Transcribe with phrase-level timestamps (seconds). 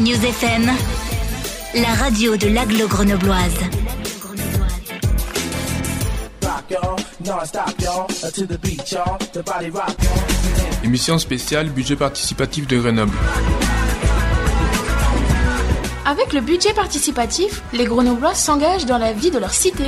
[0.00, 0.70] News FM,
[1.74, 3.58] la radio de l'aglo grenobloise.
[10.84, 13.12] Émission spéciale budget participatif de Grenoble.
[16.06, 19.84] Avec le budget participatif, les Grenoblois s'engagent dans la vie de leur cité.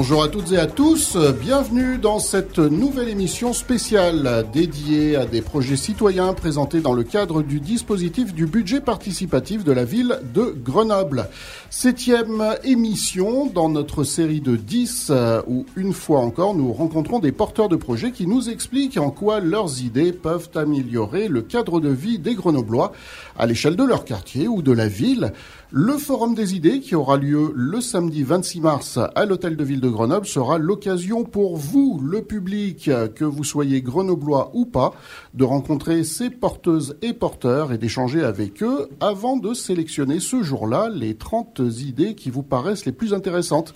[0.00, 5.42] Bonjour à toutes et à tous, bienvenue dans cette nouvelle émission spéciale dédiée à des
[5.42, 10.56] projets citoyens présentés dans le cadre du dispositif du budget participatif de la ville de
[10.64, 11.28] Grenoble.
[11.68, 15.12] Septième émission dans notre série de 10
[15.46, 19.40] où une fois encore nous rencontrons des porteurs de projets qui nous expliquent en quoi
[19.40, 22.92] leurs idées peuvent améliorer le cadre de vie des Grenoblois
[23.38, 25.34] à l'échelle de leur quartier ou de la ville.
[25.72, 29.80] Le Forum des idées qui aura lieu le samedi 26 mars à l'Hôtel de Ville
[29.80, 34.92] de Grenoble sera l'occasion pour vous, le public, que vous soyez grenoblois ou pas,
[35.34, 40.90] de rencontrer ces porteuses et porteurs et d'échanger avec eux avant de sélectionner ce jour-là
[40.92, 43.72] les 30 idées qui vous paraissent les plus intéressantes.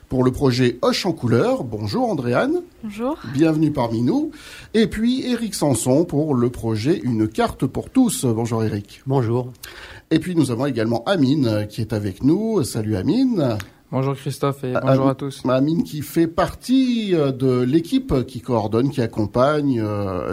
[0.09, 1.63] pour le projet Hoche en couleur.
[1.63, 2.61] Bonjour Andréane.
[2.83, 3.17] Bonjour.
[3.33, 4.31] Bienvenue parmi nous.
[4.73, 8.25] Et puis Eric Sanson pour le projet Une carte pour tous.
[8.25, 9.01] Bonjour Eric.
[9.07, 9.51] Bonjour.
[10.11, 12.63] Et puis nous avons également Amine qui est avec nous.
[12.63, 13.57] Salut Amine.
[13.93, 15.43] Bonjour Christophe et bonjour à tous.
[15.47, 19.79] Amine qui fait partie de l'équipe qui coordonne, qui accompagne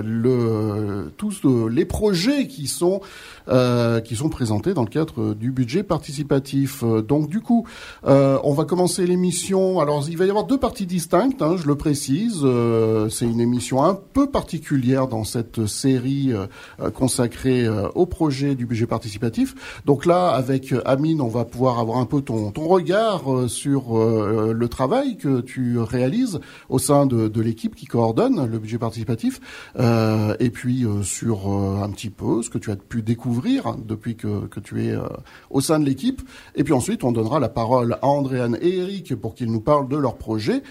[0.02, 3.02] le, tous les projets qui sont
[3.50, 6.84] euh, qui sont présentés dans le cadre du budget participatif.
[6.84, 7.66] Donc du coup,
[8.06, 9.80] euh, on va commencer l'émission.
[9.80, 12.40] Alors il va y avoir deux parties distinctes, hein, je le précise.
[12.42, 18.54] Euh, c'est une émission un peu particulière dans cette série euh, consacrée euh, au projet
[18.54, 19.82] du budget participatif.
[19.84, 24.68] Donc là, avec Amine, on va pouvoir avoir un peu ton, ton regard sur le
[24.68, 29.40] travail que tu réalises au sein de, de l'équipe qui coordonne le budget participatif,
[29.78, 33.39] et puis sur un petit peu ce que tu as pu découvrir
[33.84, 35.02] depuis que, tu es euh,
[35.50, 36.22] au sein de l'équipe.
[36.54, 39.88] Et puis ensuite, on donnera la parole à Andréane et Eric pour qu'ils nous parlent
[39.88, 40.62] de leur projet.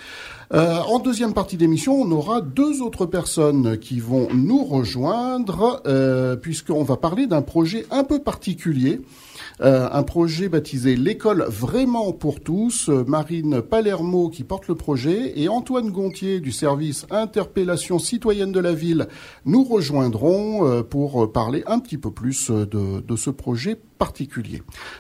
[0.54, 6.36] Euh, en deuxième partie d'émission, on aura deux autres personnes qui vont nous rejoindre, euh,
[6.36, 9.02] puisqu'on va parler d'un projet un peu particulier.
[9.62, 12.90] Euh, un projet baptisé l'école vraiment pour tous.
[12.90, 18.74] Marine Palermo qui porte le projet et Antoine Gontier du service interpellation citoyenne de la
[18.74, 19.08] ville
[19.46, 23.78] nous rejoindront euh, pour parler un petit peu plus de ce projet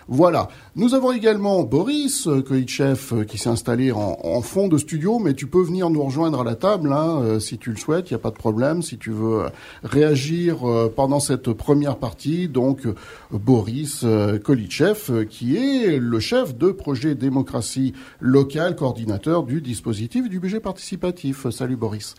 [0.07, 0.49] Voilà.
[0.75, 5.61] Nous avons également Boris Koitchev qui s'est installé en, fond de studio, mais tu peux
[5.61, 8.21] venir nous rejoindre à la table hein, euh, si tu le souhaites, il n'y a
[8.21, 8.81] pas de problème.
[8.81, 9.45] Si tu veux
[9.83, 12.95] réagir euh, pendant cette première partie, donc euh,
[13.31, 14.05] Boris
[14.43, 21.49] Koitchev qui est le chef de projet démocratie locale, coordinateur du dispositif du budget participatif.
[21.49, 22.15] Salut Boris.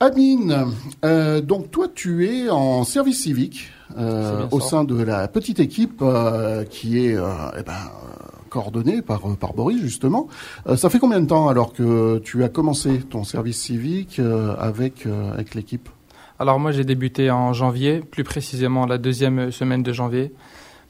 [0.00, 0.66] Amine,
[1.04, 6.02] euh, donc toi tu es en service civique euh, au sein de la petite équipe
[6.02, 7.90] euh, qui est eh ben,
[8.48, 10.28] coordonnée par, par Boris justement.
[10.76, 14.20] ça fait combien de temps alors que tu as commencé ton service civique
[14.58, 15.88] avec, avec l'équipe?
[16.38, 20.32] Alors moi j'ai débuté en janvier, plus précisément la deuxième semaine de janvier,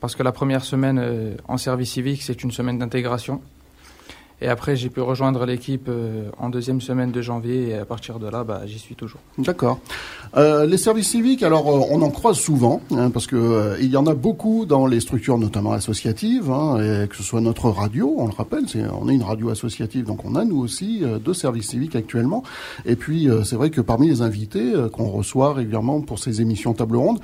[0.01, 3.41] parce que la première semaine en service civique c'est une semaine d'intégration.
[4.41, 8.19] Et après, j'ai pu rejoindre l'équipe euh, en deuxième semaine de janvier et à partir
[8.19, 9.21] de là, bah, j'y suis toujours.
[9.39, 9.81] D'accord.
[10.37, 13.91] Euh, les services civiques, alors euh, on en croise souvent, hein, parce que euh, il
[13.91, 17.71] y en a beaucoup dans les structures, notamment associatives, hein, et que ce soit notre
[17.71, 21.01] radio, on le rappelle, c'est, on est une radio associative, donc on a nous aussi
[21.03, 22.43] euh, deux services civiques actuellement.
[22.87, 26.97] Et puis c'est vrai que parmi les invités qu'on reçoit régulièrement pour ces émissions table
[26.97, 27.21] ronde,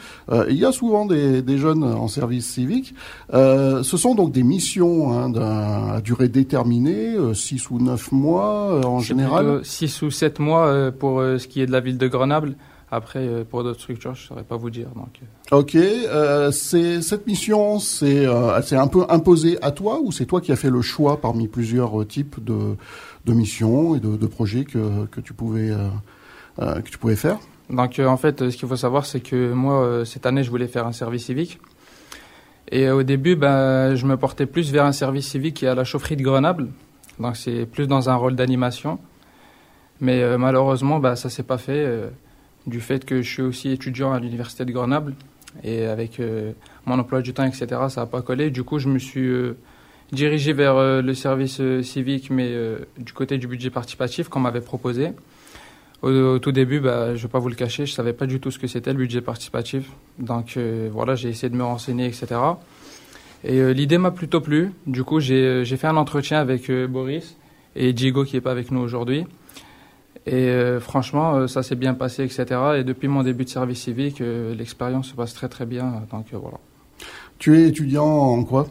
[0.48, 2.94] il y a souvent des, des jeunes en service civique.
[3.32, 9.60] ce sont donc des missions hein, à durée déterminée, 6 ou 9 mois en général.
[9.64, 12.56] 6 ou 7 mois pour ce qui est de la ville de Grenoble.
[12.90, 14.86] Après, pour d'autres structures, je ne saurais pas vous dire.
[14.94, 15.20] Donc.
[15.50, 20.52] Ok, euh, cette mission, c'est euh, un peu imposé à toi ou c'est toi qui
[20.52, 22.76] as fait le choix parmi plusieurs types de,
[23.24, 25.72] de missions et de, de projets que, que tu pouvais
[26.56, 27.38] que tu pouvais faire?
[27.68, 30.86] Donc en fait, ce qu'il faut savoir, c'est que moi, cette année, je voulais faire
[30.86, 31.58] un service civique.
[32.70, 36.16] Et au début, ben, je me portais plus vers un service civique à la chaufferie
[36.16, 36.68] de Grenoble.
[37.18, 38.98] Donc c'est plus dans un rôle d'animation.
[40.00, 42.10] Mais malheureusement, ben, ça s'est pas fait
[42.66, 45.14] du fait que je suis aussi étudiant à l'université de Grenoble
[45.62, 46.52] et avec euh,
[46.86, 48.50] mon emploi du temps, etc., ça n'a pas collé.
[48.50, 49.56] Du coup, je me suis euh,
[50.12, 52.52] dirigé vers euh, le service civique, mais
[52.98, 55.12] du côté du budget participatif qu'on m'avait proposé.
[56.02, 58.26] Au, tout début, bah, je ne vais pas vous le cacher, je ne savais pas
[58.26, 59.90] du tout ce que c'était le budget participatif.
[60.18, 60.58] Donc
[60.92, 62.26] voilà, j'ai essayé de me renseigner, etc.
[63.44, 64.72] Et l'idée m'a plutôt plu.
[64.86, 67.36] Du coup, j'ai fait un entretien avec Boris
[67.76, 69.26] et Diego qui n'est pas avec nous aujourd'hui.
[70.26, 72.46] Et euh, franchement, euh, ça s'est bien passé, etc.
[72.78, 76.02] Et depuis mon début de service civique, euh, l'expérience se passe très très bien.
[76.10, 76.58] Donc voilà.
[77.38, 78.66] Tu es étudiant en quoi?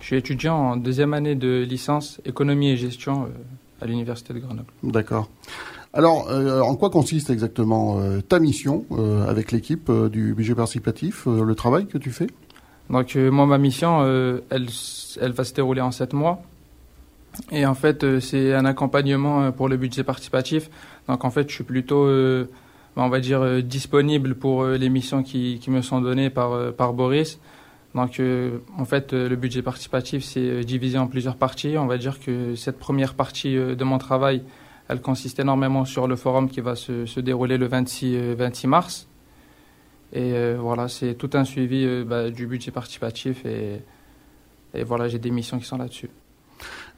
[0.00, 3.28] Je suis étudiant en deuxième année de licence économie et gestion
[3.80, 4.68] à l'université de Grenoble.
[4.82, 5.28] D'accord.
[5.92, 8.84] Alors, en quoi consiste exactement ta mission
[9.26, 12.26] avec l'équipe du budget participatif, le travail que tu fais?
[12.90, 14.04] Donc moi, ma mission,
[14.50, 14.68] elle,
[15.20, 16.42] elle va se dérouler en sept mois.
[17.50, 20.70] Et en fait, euh, c'est un accompagnement euh, pour le budget participatif.
[21.08, 22.48] Donc en fait, je suis plutôt, euh,
[22.96, 27.38] on va dire, disponible pour les missions qui, qui me sont données par, par Boris.
[27.94, 28.20] Donc
[28.78, 31.76] en fait, le budget participatif, c'est divisé en plusieurs parties.
[31.78, 34.42] On va dire que cette première partie de mon travail,
[34.88, 39.08] elle consiste énormément sur le forum qui va se, se dérouler le 26, 26 mars.
[40.12, 43.82] Et voilà, c'est tout un suivi bah, du budget participatif et,
[44.72, 46.10] et voilà, j'ai des missions qui sont là-dessus.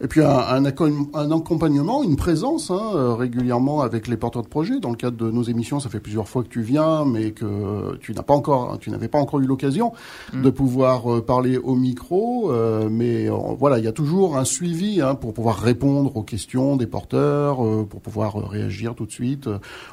[0.00, 4.48] Et puis un, un, un accompagnement, une présence hein, euh, régulièrement avec les porteurs de
[4.48, 4.78] projets.
[4.78, 7.96] Dans le cadre de nos émissions, ça fait plusieurs fois que tu viens, mais que
[7.98, 9.92] tu n'as pas encore, tu n'avais pas encore eu l'occasion
[10.32, 10.42] mm.
[10.42, 12.52] de pouvoir euh, parler au micro.
[12.52, 13.28] Euh, mais
[13.58, 17.56] voilà, il y a toujours un suivi hein, pour pouvoir répondre aux questions des porteurs,
[17.88, 19.48] pour pouvoir réagir tout de suite.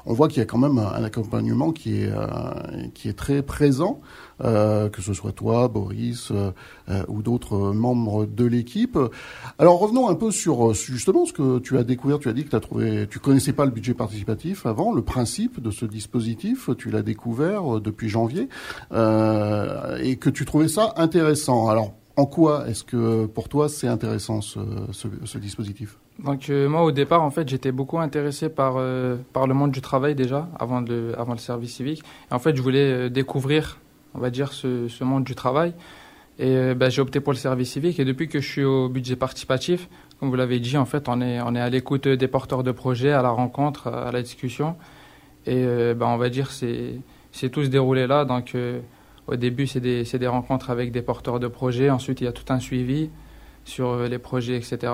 [0.06, 2.10] On voit qu'il y a quand même un, accompagnement qui est
[2.94, 4.00] qui est très présent.
[4.44, 6.52] Euh, que ce soit toi, Boris euh,
[6.90, 8.98] euh, ou d'autres membres de l'équipe.
[9.60, 12.20] Alors revenons un peu sur justement ce que tu as découvert.
[12.20, 15.72] Tu as dit que tu as connaissais pas le budget participatif avant, le principe de
[15.72, 16.70] ce dispositif.
[16.78, 18.50] Tu l'as découvert depuis janvier
[18.92, 21.70] et que tu trouvais ça intéressant.
[21.70, 25.98] Alors en quoi est-ce que pour toi c'est intéressant ce, dispositif?
[26.24, 28.74] Donc moi au départ en fait j'étais beaucoup intéressé par
[29.32, 32.04] par le monde du travail déjà avant le avant le service civique.
[32.32, 33.80] En fait je voulais découvrir
[34.16, 35.74] on va dire, ce, monde du travail.
[36.38, 38.00] Et euh, ben, j'ai opté pour le service civique.
[38.00, 39.88] Et depuis que je suis au budget participatif,
[40.20, 42.72] comme vous l'avez dit, en fait, on est, on est à l'écoute des porteurs de
[42.72, 44.76] projets, à la rencontre, à la discussion.
[45.46, 47.00] Et euh, ben, on va dire, c'est,
[47.32, 48.26] c'est tout se déroulé là.
[48.26, 48.80] Donc, euh,
[49.28, 51.90] au début, c'est des, des rencontres avec des porteurs de projets.
[51.90, 53.10] Ensuite, il y a tout un suivi
[53.64, 54.94] sur les projets, etc.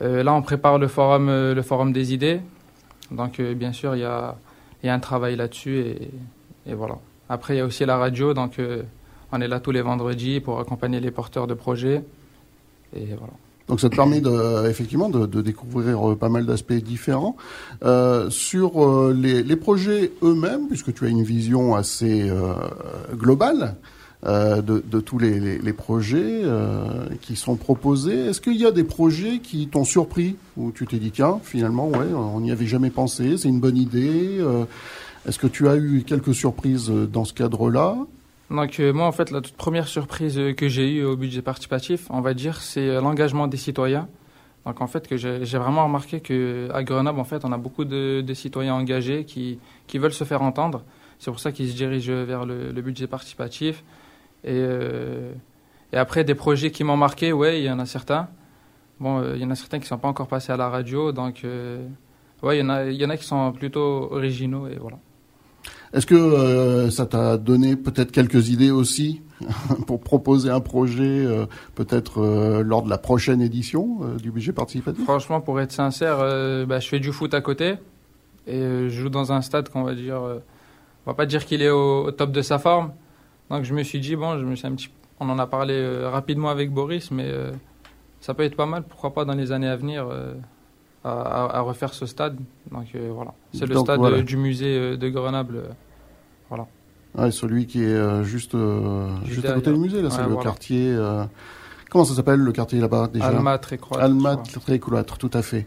[0.00, 2.40] là, on prépare le forum, le forum des idées.
[3.10, 4.36] Donc, bien sûr, il y a,
[4.84, 5.78] y a un travail là-dessus.
[6.66, 6.98] Et voilà.
[7.30, 8.82] Après, il y a aussi la radio, donc euh,
[9.30, 12.02] on est là tous les vendredis pour accompagner les porteurs de projets.
[12.92, 13.32] Et voilà.
[13.68, 17.36] Donc ça te permet de, effectivement de, de découvrir euh, pas mal d'aspects différents
[17.84, 22.52] euh, sur euh, les, les, projets eux-mêmes, puisque tu as une vision assez euh,
[23.14, 23.76] globale
[24.26, 26.42] euh, de, de, tous les, les, les projets
[27.20, 28.26] qui sont proposés.
[28.26, 31.86] Est-ce qu'il y a des projets qui t'ont surpris où tu t'es dit tiens finalement
[31.86, 34.40] ouais on n'y avait jamais pensé, c'est une bonne idée
[35.26, 37.96] est-ce que tu as eu quelques surprises euh, dans ce cadre-là?
[38.50, 42.06] Donc moi en fait la toute première surprise euh, que j'ai eue au budget participatif,
[42.10, 44.08] on va dire, c'est euh, l'engagement des citoyens.
[44.66, 47.84] Donc en fait que j'ai vraiment remarqué que à Grenoble en fait on a beaucoup
[47.86, 50.82] de, citoyens engagés qui, qui veulent se faire entendre.
[51.18, 53.84] C'est pour ça qu'ils se dirigent vers le, budget participatif.
[54.44, 55.32] Et, euh,
[55.92, 58.28] après des projets qui m'ont marqué, ouais il y en a certains.
[58.98, 61.42] Bon il y en a certains qui sont pas encore passés à la radio donc
[61.44, 61.86] euh,
[62.42, 64.98] ouais il y en a il y en a qui sont plutôt originaux et voilà.
[65.92, 69.22] Est-ce que euh, ça t'a donné peut-être quelques idées aussi
[69.86, 75.02] pour proposer un projet euh, peut-être euh, lors de la prochaine édition du budget participatif?
[75.04, 76.18] Franchement, pour être sincère,
[76.66, 77.74] bah, je fais du foot à côté
[78.46, 81.70] et je joue dans un stade qu'on va dire, on va pas dire qu'il est
[81.70, 82.92] au, top de sa forme.
[83.50, 86.04] Donc je me suis dit bon, je me suis un petit, on en a parlé
[86.04, 87.32] rapidement avec Boris, mais
[88.20, 88.84] ça peut être pas mal.
[88.84, 90.06] Pourquoi pas dans les années à venir
[91.04, 92.36] à, à, refaire ce stade.
[92.70, 94.22] Donc euh, voilà, c'est le stade voilà.
[94.22, 95.56] du musée euh, de Grenoble.
[95.56, 95.68] Euh,
[96.48, 96.66] voilà.
[97.16, 98.56] Ouais, celui qui est juste,
[99.24, 100.96] juste, à côté du musée, là, c'est le quartier.
[101.90, 103.26] comment ça s'appelle le quartier là-bas déjà?
[103.26, 104.04] Alma Trécroître.
[104.04, 105.66] Alma Trécroître, tout à fait.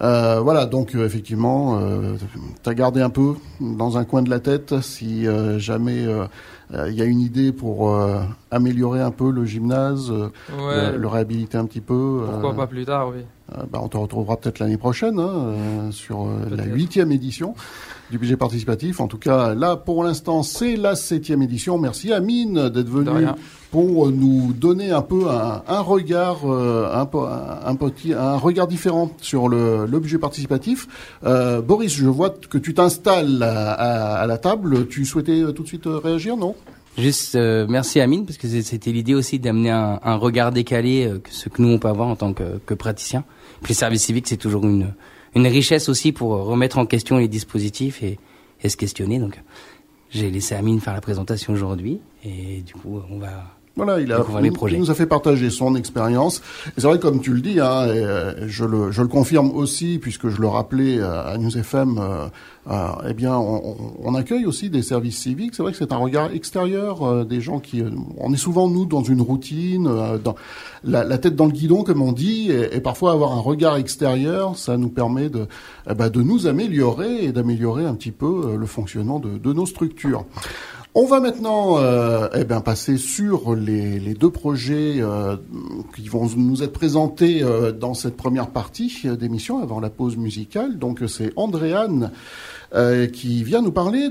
[0.00, 2.16] Euh, voilà, donc euh, effectivement, euh,
[2.62, 5.26] tu as gardé un peu dans un coin de la tête si
[5.58, 6.06] jamais
[6.72, 7.98] il y a une idée pour
[8.50, 12.24] améliorer un peu le gymnase, le, réhabiliter un petit peu.
[12.30, 13.22] Pourquoi pas plus tard, oui.
[13.70, 17.54] Bah, on te retrouvera peut-être l'année prochaine hein, sur la huitième édition
[18.10, 19.00] du budget participatif.
[19.00, 21.78] En tout cas, là, pour l'instant, c'est la septième édition.
[21.78, 23.26] Merci Amine d'être venu
[23.70, 27.08] pour nous donner un peu un, regard, euh, un,
[27.66, 30.88] un, petit, un regard différent sur le, budget participatif.
[31.24, 34.88] Euh, Boris, je vois que tu t'installes à, la table.
[34.88, 36.54] Tu souhaitais tout de suite réagir, non?
[36.96, 41.48] Juste euh, merci Amine parce que c'était l'idée aussi d'amener un, regard décalé que ce
[41.48, 43.22] que nous on peut avoir en tant que, que praticien.
[43.62, 44.92] Puis le service civique c'est toujours une
[45.34, 48.18] une richesse aussi pour remettre en question les dispositifs et,
[48.68, 49.18] se questionner.
[49.18, 49.40] Donc,
[50.10, 54.24] j'ai laissé Amine faire la présentation aujourd'hui et du coup, on va voilà, il, a,
[54.42, 56.42] il nous a fait partager son expérience.
[56.76, 59.52] Et c'est vrai, comme tu le dis, hein, et euh, je, le, je le confirme
[59.52, 62.26] aussi, puisque je le rappelais euh, à News FM, euh,
[62.70, 65.54] euh, eh bien, on, on, accueille aussi des services civiques.
[65.54, 67.84] C'est vrai que c'est un regard extérieur des gens qui...
[68.16, 70.34] on est souvent, nous, dans une routine, dans
[70.82, 73.76] la, la, tête dans le guidon, comme on dit, et, et, parfois avoir un regard
[73.76, 75.46] extérieur, ça nous permet de,
[75.88, 79.66] eh ben, de nous améliorer et d'améliorer un petit peu le fonctionnement de, de nos
[79.66, 80.24] structures.
[81.00, 85.36] On va maintenant euh, eh bien, passer sur les, deux projets euh,
[85.94, 90.76] qui vont nous être présentés euh, dans cette première partie d'émission avant la pause musicale.
[90.76, 92.10] Donc c'est Andréane
[93.14, 94.10] qui vient nous parler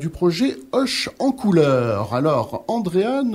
[0.00, 2.14] du projet Hoche en couleur.
[2.14, 3.32] Alors Andréane,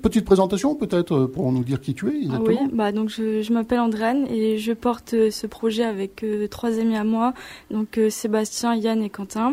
[0.00, 2.46] petite présentation peut-être pour nous dire qui tu es exactement.
[2.46, 7.04] oui, bah donc je, m'appelle Andréane et je porte ce projet avec trois amis à
[7.04, 7.34] moi,
[7.70, 9.52] donc Sébastien, Yann et Quentin.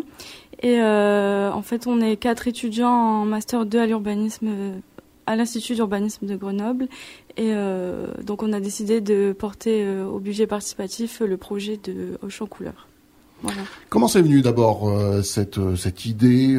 [0.64, 4.78] Et euh, en fait, on est quatre étudiants en master 2 à l'urbanisme euh,
[5.26, 6.88] à l'Institut d'urbanisme de Grenoble.
[7.36, 12.46] Et euh, donc, on a décidé de porter au budget participatif le projet de en
[12.46, 12.88] couleur.
[13.42, 13.62] Voilà.
[13.90, 14.90] Comment c'est venu d'abord
[15.24, 16.58] cette, cette idée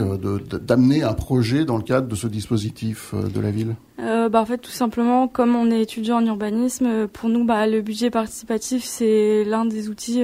[0.62, 3.75] d'amener un projet dans le cadre de ce dispositif de la ville?
[3.99, 7.80] Bah, En fait, tout simplement, comme on est étudiant en urbanisme, pour nous, bah, le
[7.80, 10.23] budget participatif, c'est l'un des outils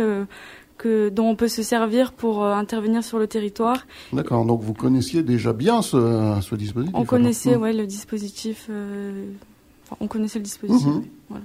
[0.87, 3.87] dont on peut se servir pour euh, intervenir sur le territoire.
[4.13, 7.63] D'accord, donc vous connaissiez déjà bien ce, dispositif On connaissait, mmh.
[7.63, 8.67] ouais, le dispositif.
[8.71, 9.27] Euh,
[10.01, 10.87] on connaissait le dispositif.
[11.31, 11.37] Mmh.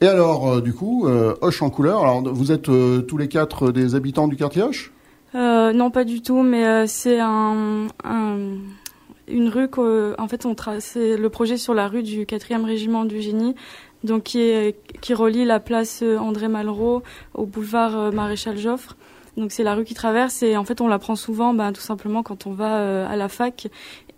[0.00, 1.06] Et alors, euh, du coup,
[1.40, 2.02] Hoche en couleur.
[2.02, 2.62] Alors, vous êtes
[3.06, 4.92] tous les quatre des habitants du quartier Hoche?
[5.34, 7.86] Non, pas du tout, mais c'est un,
[9.28, 9.68] une rue
[10.18, 13.54] en fait, on trace le projet sur la rue du 4e régiment du génie
[14.04, 17.02] donc qui, est, qui relie la place euh, André Malraux
[17.34, 18.96] au boulevard euh, Maréchal Joffre.
[19.36, 21.80] Donc c'est la rue qui traverse et en fait on la prend souvent ben, tout
[21.80, 23.68] simplement quand on va euh, à la fac.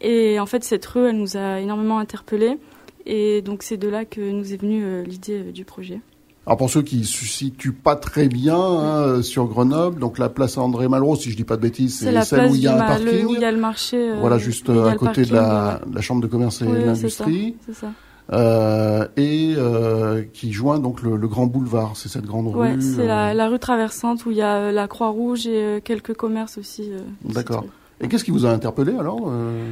[0.00, 2.58] Et en fait cette rue elle nous a énormément interpellés
[3.06, 6.00] et donc c'est de là que nous est venue l'idée du projet.
[6.46, 10.28] Alors pour ceux qui ne se situent pas très bien hein, sur Grenoble, donc la
[10.28, 12.74] place André Malraux, si je dis pas de bêtises, c'est celle où il y a
[12.74, 13.26] un parking.
[13.26, 14.12] où il y a le marché.
[14.20, 17.56] voilà, juste à côté de la, la, chambre de commerce et de l'industrie.
[17.64, 17.92] C'est ça.
[18.32, 21.92] Euh, et euh, qui joint donc le, grand boulevard.
[21.96, 22.60] C'est cette grande rue.
[22.60, 26.58] Ouais, c'est la, la, rue traversante où il y a la Croix-Rouge et quelques commerces
[26.58, 26.90] aussi.
[27.24, 27.66] D'accord.
[28.00, 29.30] Et qu'est-ce qui vous a interpellé alors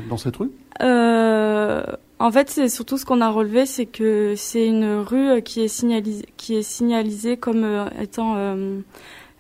[0.09, 0.50] dans cette rue?
[0.80, 5.68] En fait, c'est surtout ce qu'on a relevé, c'est que c'est une rue qui est
[5.68, 7.66] signalisée, qui est signalisée comme
[8.00, 8.37] étant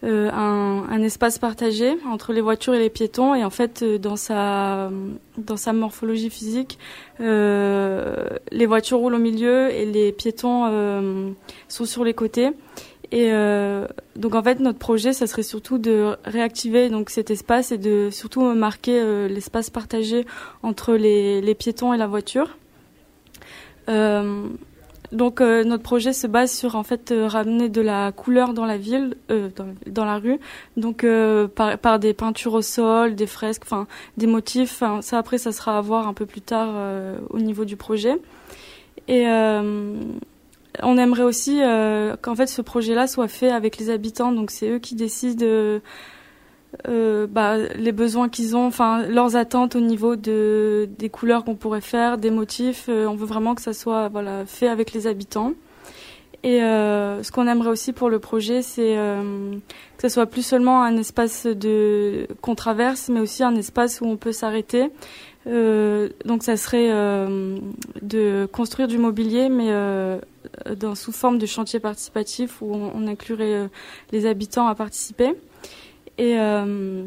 [0.04, 3.34] euh, un, espace partagé entre les voitures et les piétons.
[3.36, 4.90] Et en fait, euh, dans sa
[5.38, 6.78] dans sa morphologie physique,
[7.20, 11.34] euh, les voitures roulent au milieu et les piétons
[11.68, 12.50] sont sur les côtés.
[13.12, 13.30] Et
[14.16, 18.08] donc en fait, notre projet, ça serait surtout de réactiver donc cet espace et de
[18.10, 20.24] surtout marquer l'espace partagé
[20.62, 22.56] entre les, les piétons et la voiture.
[25.12, 28.64] Donc euh, notre projet se base sur en fait euh, ramener de la couleur dans
[28.64, 29.50] la ville, euh,
[29.86, 30.40] dans, la rue,
[30.78, 31.06] donc
[31.54, 34.82] par, par, des peintures au sol, des fresques, enfin des motifs.
[35.02, 36.74] ça après ça sera à voir un peu plus tard
[37.30, 38.16] au niveau du projet.
[39.08, 41.60] Et on aimerait aussi
[42.22, 45.44] qu'en fait ce projet-là soit fait avec les habitants, donc c'est eux qui décident
[46.88, 51.54] euh, bah, les besoins qu'ils ont, enfin leurs attentes au niveau de des couleurs qu'on
[51.54, 52.86] pourrait faire, des motifs.
[52.88, 55.52] Euh, on veut vraiment que ça soit voilà fait avec les habitants.
[56.44, 60.82] Et euh, ce qu'on aimerait aussi pour le projet, c'est que ça soit plus seulement
[60.82, 64.90] un espace de qu'on traverse, mais aussi un espace où on peut s'arrêter.
[65.46, 66.88] donc ça serait
[68.02, 69.70] de construire du mobilier, mais
[70.96, 73.70] sous forme de chantier participatif où on inclurait
[74.10, 75.36] les habitants à participer.
[76.18, 77.06] Et euh,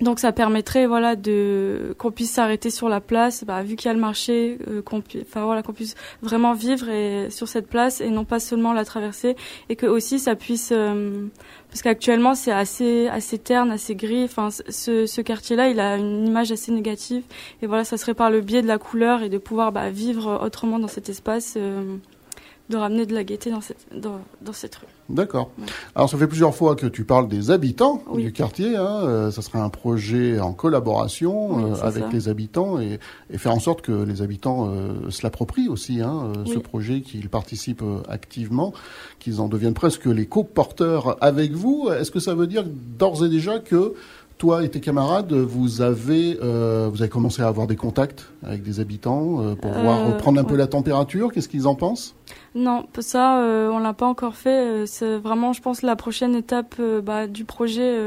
[0.00, 3.90] Donc ça permettrait voilà de qu'on puisse s'arrêter sur la place, bah, vu qu'il y
[3.90, 6.86] a le marché, euh, qu'on puisse, voilà qu'on puisse vraiment vivre
[7.30, 9.36] sur cette place et non pas seulement la traverser
[9.68, 11.26] et que aussi ça puisse euh,
[11.68, 14.24] parce qu'actuellement c'est assez assez terne, assez gris.
[14.24, 17.22] Enfin ce, ce quartier-là il a une image assez négative
[17.62, 20.40] et voilà ça serait par le biais de la couleur et de pouvoir bah, vivre
[20.44, 21.54] autrement dans cet espace.
[21.56, 21.96] Euh,
[22.70, 24.86] de ramener de la gaieté dans cette, dans, dans cette rue.
[25.10, 25.50] D'accord.
[25.94, 28.74] Alors ça fait plusieurs fois que tu parles des habitants du quartier.
[28.76, 29.02] Hein.
[29.02, 32.98] Euh, ça serait un projet en collaboration euh, avec les habitants et,
[33.30, 37.28] et, faire en sorte que les habitants euh, se l'approprient aussi, hein, ce projet, qu'ils
[37.28, 38.72] participent activement,
[39.18, 41.90] qu'ils en deviennent presque les co-porteurs avec vous.
[41.90, 43.94] Est-ce que ça veut dire d'ores et déjà que
[44.44, 48.62] toi et tes camarades, vous avez, euh, vous avez commencé à avoir des contacts avec
[48.62, 51.32] des habitants euh, pour voir euh, prendre un peu la température.
[51.32, 52.14] Qu'est-ce qu'ils en pensent?
[52.54, 53.38] Non, ça,
[53.72, 54.86] on l'a pas encore fait.
[54.86, 57.98] C'est vraiment, je pense, la prochaine étape bah, du projet.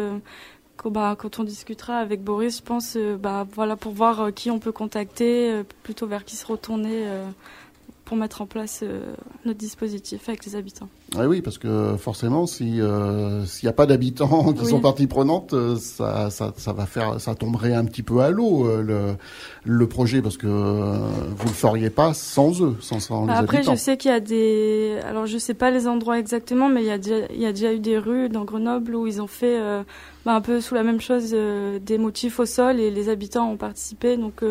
[0.76, 4.60] Quand, bah, quand on discutera avec Boris, je pense, bah, voilà, pour voir qui on
[4.60, 7.04] peut contacter, plutôt vers qui se retourner
[8.08, 9.02] pour mettre en place euh,
[9.44, 10.88] notre dispositif avec les habitants.
[11.18, 15.52] Ah oui, parce que forcément, euh, s'il n'y a pas d'habitants qui sont partie prenante,
[15.52, 19.18] euh, ça, ça, ça, va faire, ça tomberait un petit peu à l'eau le,
[19.66, 23.76] le projet, parce que vous le feriez pas sans eux, sans, sans les Après, habitants.
[23.76, 26.88] je sais qu'il y a des, alors je sais pas les endroits exactement, mais il
[26.88, 29.28] y a déjà, il y a déjà eu des rues dans Grenoble où ils ont
[29.28, 29.60] fait
[30.26, 33.58] bah, un peu sous la même chose des motifs au sol et les habitants ont
[33.58, 34.44] participé, donc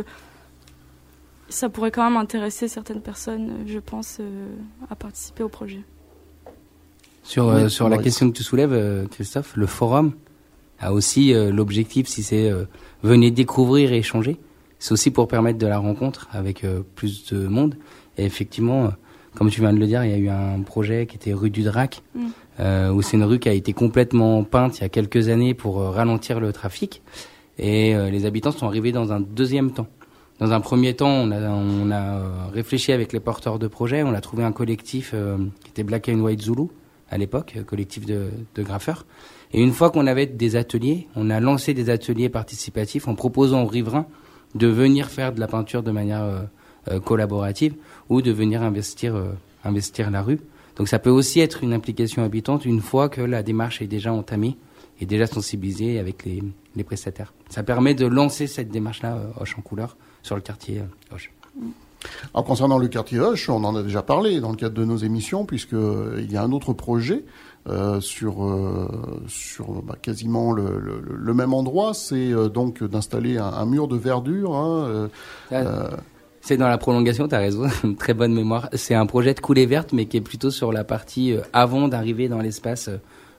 [1.48, 4.48] ça pourrait quand même intéresser certaines personnes, je pense, euh,
[4.90, 5.80] à participer au projet.
[7.22, 10.12] Sur, euh, sur la question que tu soulèves, euh, Christophe, le forum
[10.78, 12.52] a aussi l'objectif, si c'est
[13.02, 14.36] venez découvrir et échanger,
[14.78, 17.76] c'est aussi pour permettre de la rencontre avec plus de monde.
[18.18, 18.90] Et effectivement,
[19.34, 21.48] comme tu viens de le dire, il y a eu un projet qui était rue
[21.48, 22.90] du Drac, mm.
[22.90, 25.80] où c'est une rue qui a été complètement peinte il y a quelques années pour
[25.80, 27.00] ralentir le trafic.
[27.58, 29.88] Et les habitants sont arrivés dans un deuxième temps.
[30.38, 34.02] Dans un premier temps, on a, on a euh, réfléchi avec les porteurs de projets.
[34.02, 36.68] On a trouvé un collectif euh, qui était Black and White Zulu
[37.08, 39.06] à l'époque, euh, collectif de, de graffeurs.
[39.52, 43.62] Et une fois qu'on avait des ateliers, on a lancé des ateliers participatifs en proposant
[43.62, 44.06] aux riverains
[44.54, 46.48] de venir faire de la peinture de manière
[47.04, 47.74] collaborative
[48.08, 49.14] ou de venir investir,
[49.64, 50.40] investir la rue.
[50.76, 54.12] Donc ça peut aussi être une implication habitante une fois que la démarche est déjà
[54.12, 54.56] entamée
[55.00, 56.42] et déjà sensibilisée avec les,
[56.74, 57.32] les prestataires.
[57.50, 59.96] Ça permet de lancer cette démarche-là, Hoche en couleur,
[60.26, 61.30] sur le quartier euh, Hoche.
[62.34, 64.96] Alors concernant le quartier Hoche, on en a déjà parlé dans le cadre de nos
[64.96, 67.24] émissions, puisque euh, y a un autre projet
[67.68, 68.36] euh, sur
[69.28, 74.54] sur bah, quasiment le, le, même endroit, c'est donc d'installer un, mur de verdure.
[74.54, 75.08] Hein,
[76.40, 78.68] c'est dans la prolongation, tu as raison, très bonne mémoire.
[78.72, 82.28] C'est un projet de coulée verte, mais qui est plutôt sur la partie avant d'arriver
[82.28, 82.88] dans l'espace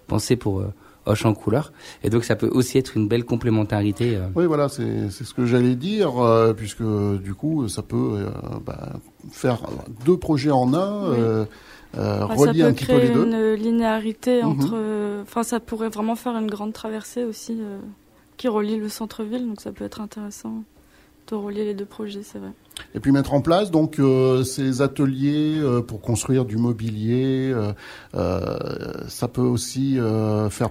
[0.08, 0.64] pensé pour
[1.08, 1.72] Hoche en couleur.
[2.04, 4.16] Et donc ça peut aussi être une belle complémentarité.
[4.16, 4.28] Euh.
[4.36, 8.30] Oui, voilà, c'est ce que j'allais dire, euh, puisque du coup, ça peut euh,
[8.66, 8.94] bah,
[9.32, 9.62] faire
[10.06, 11.48] deux projets en un.
[11.94, 13.14] relier un petit peu les deux.
[13.14, 14.50] Ça peut créer une linéarité mhm.
[14.50, 15.22] entre.
[15.24, 17.60] Enfin, ça pourrait vraiment faire une grande traversée aussi
[18.38, 20.64] qui relie le centre-ville, donc ça peut être intéressant
[21.36, 22.52] de relier les deux projets, c'est vrai.
[22.96, 27.54] Et puis mettre en place donc euh, ces ateliers euh, pour construire du mobilier.
[28.16, 28.58] Euh,
[29.08, 29.98] ça peut aussi
[30.50, 30.70] faire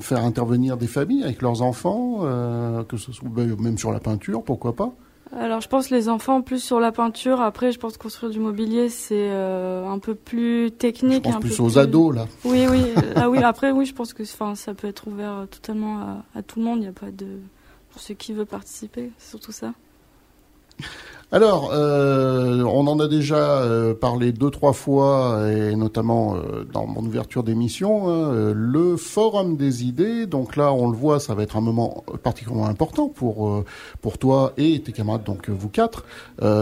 [0.00, 2.20] faire intervenir des familles avec leurs enfants,
[2.88, 4.92] que ce soit ben, même sur la peinture, pourquoi pas.
[5.36, 7.40] Alors je pense les enfants plus sur la peinture.
[7.40, 11.24] Après je pense construire du mobilier c'est un peu plus technique.
[11.26, 12.26] Je pense plus aux ados là.
[12.44, 15.98] Oui oui ah oui après oui je pense que enfin ça peut être ouvert totalement
[15.98, 16.78] à, à tout le monde.
[16.78, 17.26] Il n'y a pas de
[17.90, 19.72] pour ceux qui veulent participer c'est surtout ça.
[21.32, 26.86] Alors, euh, on en a déjà euh, parlé deux trois fois, et notamment euh, dans
[26.86, 30.26] mon ouverture d'émission, hein, le forum des idées.
[30.26, 33.64] Donc là, on le voit, ça va être un moment particulièrement important pour
[34.02, 36.04] pour toi et tes camarades, donc vous quatre,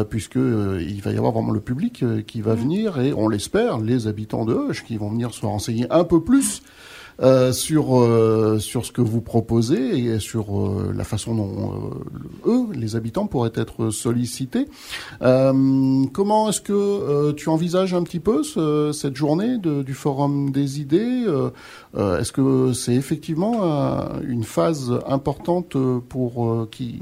[0.09, 2.59] puisque il va y avoir vraiment le public qui va mmh.
[2.59, 6.23] venir et on l'espère, les habitants de Hoche qui vont venir se renseigner un peu
[6.23, 6.63] plus
[7.21, 11.73] euh, sur euh, sur ce que vous proposez et sur euh, la façon dont
[12.45, 14.67] eux, les habitants, pourraient être sollicités.
[15.21, 20.81] comment est-ce que tu envisages un petit peu ce, cette journée de, du Forum des
[20.81, 21.25] idées
[21.97, 23.63] Est-ce que c'est effectivement
[24.27, 25.77] une phase importante
[26.09, 27.01] pour qui,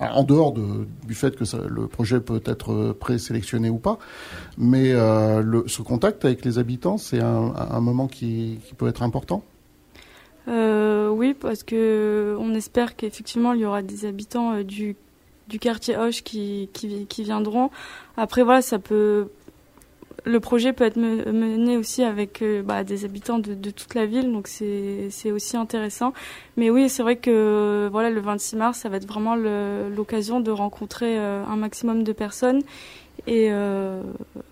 [0.00, 3.98] en dehors de, du fait que ça, le projet peut être présélectionné ou pas,
[4.58, 9.02] mais le, ce contact avec les habitants, c'est un, un moment qui, qui peut être
[9.02, 9.33] important
[10.48, 14.96] euh, Oui, parce que on espère qu'effectivement il y aura des habitants euh, du,
[15.60, 16.68] quartier Hoche qui,
[17.18, 17.70] viendront.
[18.16, 19.28] Après voilà, ça peut
[20.26, 24.32] le projet peut être mené aussi avec bah, des habitants de, de, toute la ville,
[24.32, 26.14] donc c'est aussi intéressant.
[26.56, 30.50] Mais oui, c'est vrai que voilà, le 26 mars, ça va être vraiment l'occasion de
[30.50, 32.62] rencontrer un maximum de personnes
[33.26, 33.50] et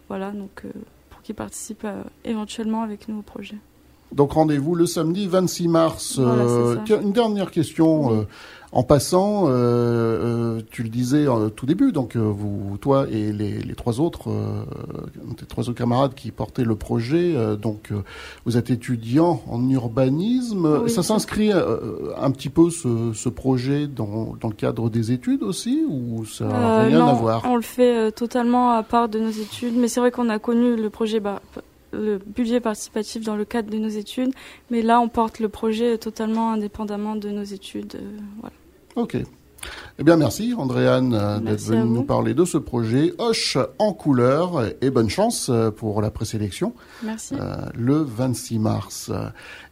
[0.08, 0.62] voilà, donc
[1.08, 1.86] pour qu'ils participent
[2.24, 3.56] éventuellement avec nous au projet.
[4.12, 6.16] Donc rendez-vous le samedi 26 mars.
[6.18, 8.22] Euh, une dernière question euh,
[8.70, 9.44] en passant.
[9.46, 11.24] Euh, tu le disais
[11.56, 11.92] tout début.
[11.92, 14.30] Donc vous, toi et les, trois autres,
[15.38, 17.34] tes trois autres camarades qui portaient le projet.
[17.56, 17.90] donc
[18.44, 20.88] vous êtes étudiants en urbanisme.
[20.88, 26.44] ça s'inscrit un petit peu ce, projet dans, le cadre des études aussi ou ça
[26.44, 27.42] n'a rien à voir?
[27.46, 29.76] On le fait totalement à part de nos études.
[29.76, 31.18] Mais c'est vrai qu'on a connu le projet.
[31.18, 31.40] Bah,
[31.92, 34.32] le budget participatif dans le cadre de nos études,
[34.70, 37.96] mais là on porte le projet totalement indépendamment de nos études.
[37.96, 38.54] Euh, voilà.
[38.96, 39.16] Ok.
[39.98, 44.64] Eh bien, merci Andréane euh, d'être venue nous parler de ce projet Hoche en couleur
[44.80, 46.74] et bonne chance euh, pour la présélection.
[47.02, 47.34] Merci.
[47.74, 49.10] le 26 mars.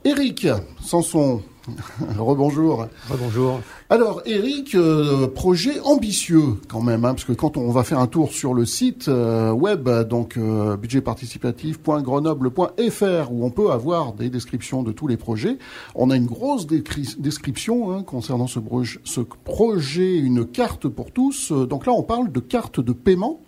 [0.05, 0.47] Eric
[0.83, 1.41] Sanson,
[2.19, 2.87] Rebonjour.
[3.09, 3.61] Rebonjour.
[3.89, 8.07] Alors, Eric, euh, projet ambitieux quand même, hein, parce que quand on va faire un
[8.07, 14.83] tour sur le site euh, web, donc euh, budgetparticipatif.grenoble.fr, où on peut avoir des descriptions
[14.83, 15.59] de tous les projets,
[15.95, 18.59] on a une grosse description hein, concernant ce,
[19.05, 21.53] ce projet, une carte pour tous.
[21.53, 23.41] Donc là, on parle de carte de paiement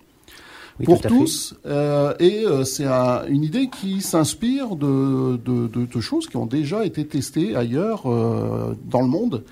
[0.85, 1.55] pour tous.
[1.67, 6.47] Euh, et euh, c'est une idée qui s'inspire de, de, de, de, choses qui ont
[6.47, 9.45] déjà été testées ailleurs euh, dans le monde.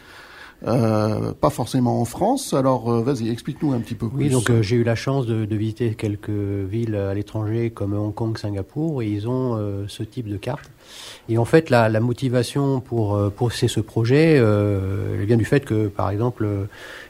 [0.67, 2.53] Euh, pas forcément en France.
[2.53, 4.25] Alors, euh, vas-y, explique-nous un petit peu plus.
[4.25, 8.15] Oui, donc j'ai eu la chance de, de, visiter quelques villes à l'étranger comme Hong
[8.15, 10.71] Kong, Singapour, et ils ont ce type de carte.
[11.29, 15.89] Et en fait, la, la motivation pour pousser ce projet, elle vient du fait que,
[15.89, 16.47] par exemple,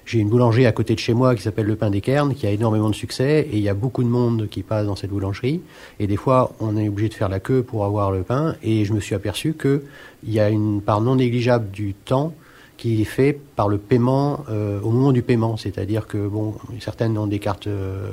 [0.05, 2.47] j'ai une boulangerie à côté de chez moi qui s'appelle Le Pain des Cairns, qui
[2.47, 5.11] a énormément de succès, et il y a beaucoup de monde qui passe dans cette
[5.11, 5.61] boulangerie.
[5.99, 8.85] Et des fois, on est obligé de faire la queue pour avoir le pain, et
[8.85, 9.81] je me suis aperçu qu'il
[10.27, 12.35] y a une part non négligeable du temps
[12.81, 17.17] qui est fait par le paiement euh, au moment du paiement, c'est-à-dire que bon, certaines
[17.19, 18.09] ont des cartes, euh,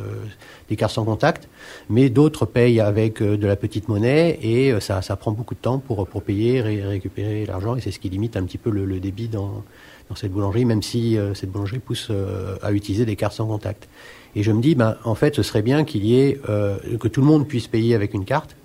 [0.69, 1.47] des cartes sans contact,
[1.89, 5.59] mais d'autres payent avec euh, de la petite monnaie et ça, ça prend beaucoup de
[5.59, 8.69] temps pour pour payer et récupérer l'argent et c'est ce qui limite un petit peu
[8.69, 9.63] le, le débit dans
[10.09, 13.47] dans cette boulangerie, même si euh, cette boulangerie pousse euh, à utiliser des cartes sans
[13.47, 13.87] contact.
[14.35, 17.07] Et je me dis, ben, en fait, ce serait bien qu'il y ait euh, que
[17.07, 18.55] tout le monde puisse payer avec une carte.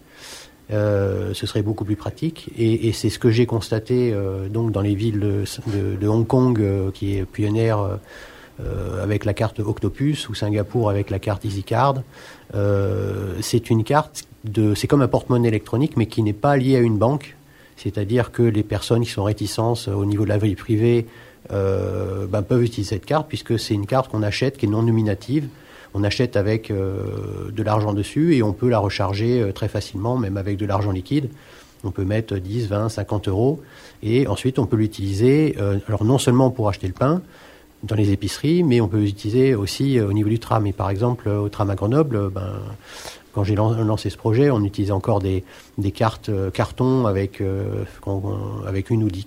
[0.72, 2.50] Ce serait beaucoup plus pratique.
[2.58, 4.14] Et, c'est ce que j'ai constaté
[4.50, 7.98] donc dans les villes de, Hong Kong, qui est pionnière
[9.02, 12.02] avec la carte Octopus, ou Singapour avec la carte EasyCard.
[13.40, 16.80] c'est une carte de, c'est comme un porte-monnaie électronique, mais qui n'est pas lié à
[16.80, 17.36] une banque.
[17.76, 21.06] C'est-à-dire que les personnes qui sont réticentes au niveau de la vie privée
[21.50, 24.82] euh, ben, peuvent utiliser cette carte puisque c'est une carte qu'on achète qui est non
[24.82, 25.48] nominative.
[25.94, 30.16] On achète avec euh, de l'argent dessus et on peut la recharger euh, très facilement,
[30.16, 31.30] même avec de l'argent liquide.
[31.84, 33.60] On peut mettre 10, 20, 50 euros
[34.02, 35.56] et ensuite on peut l'utiliser,
[35.88, 37.22] alors non seulement pour acheter le pain
[37.82, 40.64] dans les épiceries, mais on peut l'utiliser aussi au niveau du tram.
[40.68, 42.52] Et par exemple, au tram à Grenoble, ben,
[43.32, 45.44] quand j'ai lancé ce projet, on utilisait encore des,
[45.94, 47.84] cartes euh, carton avec euh,
[48.66, 49.24] avec une ou dix,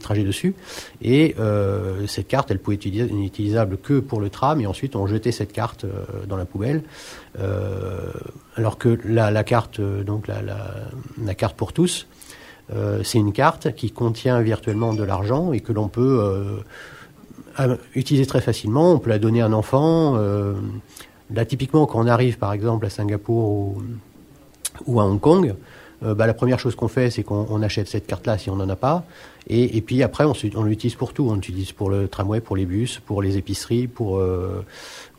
[0.00, 0.54] trajets dessus.
[1.02, 4.60] Et euh, cette carte, elle pouvait être utilisable que pour le tram.
[4.60, 5.86] Et ensuite, on jetait cette carte
[6.28, 6.82] dans la poubelle.
[8.56, 12.06] alors que la, carte, donc la, carte pour tous,
[13.02, 16.62] c'est une carte qui contient virtuellement de l'argent et que l'on peut
[17.94, 18.92] utiliser très facilement.
[18.92, 20.18] On peut la donner à un enfant.
[21.34, 23.74] Là, typiquement, quand on arrive, par exemple, à Singapour
[24.86, 25.54] ou, à Hong Kong,
[26.04, 28.68] euh, bah, la première chose qu'on fait, c'est qu'on achète cette carte-là si on n'en
[28.68, 29.04] a pas.
[29.48, 31.26] Et, puis après, on, on l'utilise pour tout.
[31.28, 34.64] On l'utilise pour le tramway, pour les bus, pour les épiceries, pour, euh,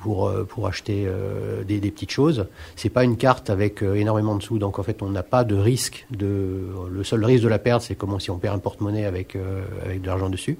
[0.03, 2.47] pour, euh, pour acheter euh, des, petites choses.
[2.75, 5.45] C'est pas une carte avec euh, énormément de sous, donc en fait on n'a pas
[5.45, 6.05] de risque.
[6.11, 9.37] De, le seul risque de la perte, c'est comme si on perd un porte-monnaie avec,
[9.85, 10.57] avec de l'argent dessus.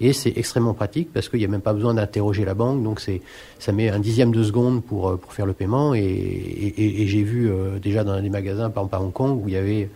[0.00, 3.00] Et c'est extrêmement pratique parce qu'il n'y a même pas besoin d'interroger la banque, donc
[3.00, 3.22] c'est
[3.58, 5.94] ça met un dixième de seconde pour, pour faire le paiement.
[5.94, 7.50] Et j'ai vu
[7.82, 9.88] déjà dans des magasins, par exemple à Hong Kong, où il y avait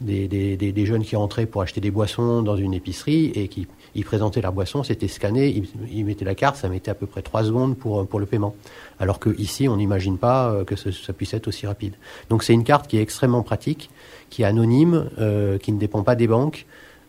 [0.00, 3.66] des, des, des, jeunes qui rentraient pour acheter des boissons dans une épicerie et qui
[3.94, 7.22] ils présentaient leur boisson, c'était scanné, ils, mettaient la carte, ça mettait à peu près
[7.22, 8.54] trois secondes pour, pour le paiement.
[8.98, 11.94] Alors que ici, on n'imagine pas euh, que ça puisse être aussi rapide.
[12.28, 13.90] Donc c'est une carte qui est extrêmement pratique,
[14.30, 16.66] qui est anonyme, euh, qui ne dépend pas des banques.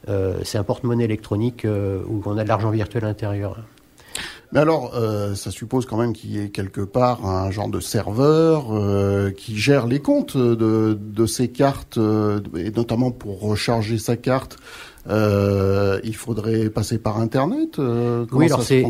[0.07, 3.57] Euh, c'est un porte-monnaie électronique où on a de l'argent virtuel à l'intérieur.
[4.51, 4.93] Mais alors,
[5.35, 8.67] ça suppose quand même qu'il y ait quelque part un genre de serveur
[9.35, 14.57] qui gère les comptes de, de ces cartes, et notamment pour recharger sa carte.
[15.07, 18.83] Euh, il faudrait passer par Internet euh, Oui, alors c'est,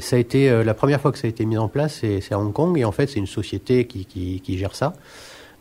[0.00, 2.32] ça a été euh, la première fois que ça a été mis en place, c'est,
[2.32, 4.94] à Hong Kong et en fait c'est une société qui, qui, qui gère ça.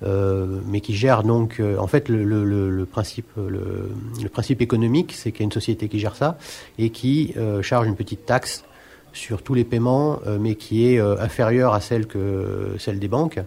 [0.04, 5.46] mais qui gère donc, en fait, le, principe, le, principe économique, c'est qu'il y a
[5.46, 6.38] une société qui gère ça
[6.78, 8.66] et qui charge une petite taxe
[9.14, 13.40] sur tous les paiements, mais qui est inférieure à celle que celle des banques.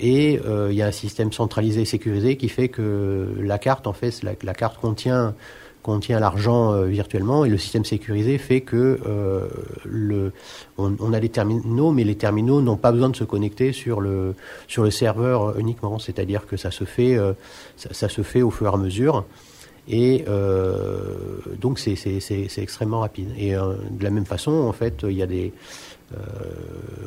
[0.00, 3.92] Et il y a un système centralisé et sécurisé qui fait que la carte, en
[3.92, 5.34] fait, la carte contient
[5.88, 10.30] contient l'argent euh, virtuellement et le système sécurisé fait que euh,
[10.76, 14.34] on, a les terminaux, mais les terminaux n'ont pas besoin de se connecter sur le
[14.66, 15.98] sur le serveur uniquement.
[15.98, 17.32] C'est-à-dire que ça se fait euh,
[17.76, 19.24] ça, se fait au fur et à mesure.
[19.90, 20.26] Et
[21.58, 21.96] donc c'est
[22.58, 23.30] extrêmement rapide.
[23.38, 25.54] Et de la même façon, en fait, il y a des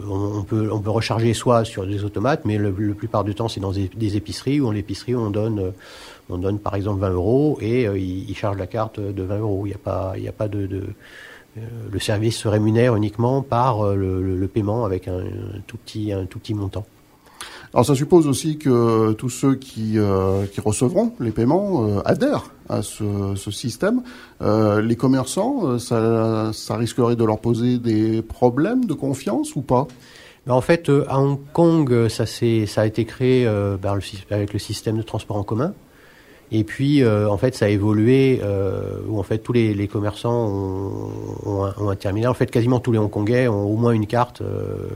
[0.07, 3.59] on, peut, on peut recharger soit sur des automates, mais le, plupart du temps c'est
[3.59, 5.73] dans des, épiceries où en l'épicerie on donne
[6.31, 9.65] on donne par exemple 20 euros et euh, il, charge la carte de 20 euros.
[9.65, 10.67] Il n'y a pas, il a pas de,
[11.57, 11.61] euh,
[11.91, 15.23] le service se rémunère uniquement par euh, le, paiement avec un,
[15.67, 16.85] tout petit, un tout petit montant.
[17.73, 19.97] Alors ça suppose aussi que tous ceux qui,
[20.51, 24.01] qui recevront les paiements adhèrent à ce, système.
[24.41, 29.87] les commerçants, ça, risquerait de leur poser des problèmes de confiance ou pas?
[30.47, 35.03] Ben, en fait, à Hong Kong, ça, ça a été créé avec le système de
[35.03, 35.73] transport en commun.
[36.51, 40.47] Et puis, euh, en fait, ça a évolué euh, où en fait tous les, commerçants
[40.47, 42.29] ont, ont, un, terminal.
[42.29, 44.89] En fait, quasiment tous les Hongkongais ont au moins une carte euh,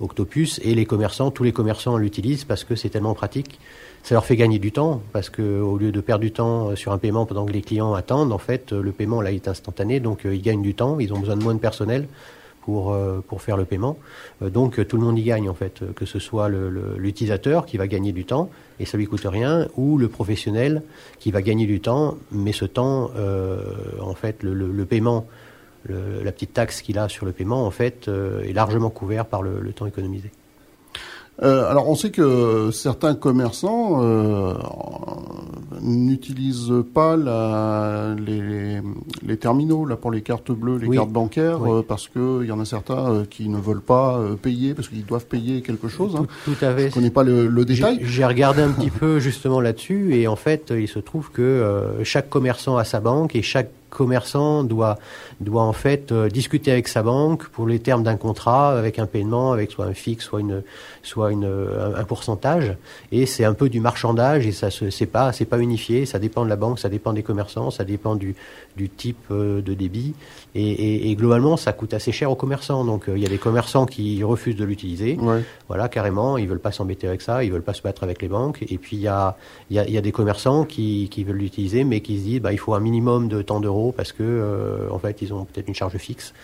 [0.00, 3.58] Octopus et les commerçants, tous les commerçants l'utilisent parce que c'est tellement pratique.
[4.02, 6.92] Ça leur fait gagner du temps parce que au lieu de perdre du temps sur
[6.92, 10.22] un paiement pendant que les clients attendent, en fait, le paiement là est instantané, donc
[10.24, 10.98] ils gagnent du temps.
[11.00, 12.06] Ils ont besoin de moins de personnel
[12.64, 13.98] pour, euh, pour faire le paiement.
[14.42, 17.86] Euh, donc tout le monde y gagne en fait, que ce soit l'utilisateur qui va
[17.86, 20.82] gagner du temps et ça lui coûte rien, ou le professionnel
[21.18, 23.60] qui va gagner du temps, mais ce temps, euh,
[24.00, 25.26] en fait, le, le, paiement,
[25.88, 29.72] la petite taxe qu'il a sur le paiement, en fait, est largement couvert par le
[29.72, 30.30] temps économisé.
[31.42, 34.54] Euh, alors on sait que certains commerçants euh,
[35.82, 38.80] n'utilisent pas la, les,
[39.26, 42.60] les, terminaux là pour les cartes bleues, les cartes bancaires, euh, parce qu'il y en
[42.60, 46.14] a certains euh, qui ne veulent pas euh, payer parce qu'ils doivent payer quelque chose.
[46.14, 46.26] Hein.
[46.44, 46.90] Tout, à fait.
[46.90, 47.98] Je connais pas le, le détail.
[48.02, 52.30] J'ai regardé un petit peu justement là-dessus et en fait il se trouve que chaque
[52.30, 54.98] commerçant a sa banque et chaque commerçant doit,
[55.40, 59.06] doit en fait euh, discuter avec sa banque pour les termes d'un contrat, avec un
[59.06, 60.62] paiement, avec soit un fixe, soit, une,
[61.02, 61.46] soit une,
[61.96, 62.76] un, pourcentage.
[63.12, 66.04] Et c'est un peu du marchandage et ça c'est pas, c'est pas unifié.
[66.04, 68.34] Ça dépend de la banque, ça dépend des commerçants, ça dépend du,
[68.76, 70.14] du type euh, de débit.
[70.54, 72.84] Et, et, globalement, ça coûte assez cher aux commerçants.
[72.84, 75.18] Donc euh, il y a des commerçants qui refusent de l'utiliser.
[75.68, 78.28] Voilà, carrément, ils veulent pas s'embêter avec ça, ils veulent pas se battre avec les
[78.28, 78.64] banques.
[78.68, 79.36] Et puis il y a,
[79.70, 82.52] y, a, y a des commerçants qui, qui veulent l'utiliser, mais qui se disent bah,
[82.52, 85.68] il faut un minimum de temps d'euros parce que euh, en fait ils ont peut-être
[85.68, 86.34] une charge fixe.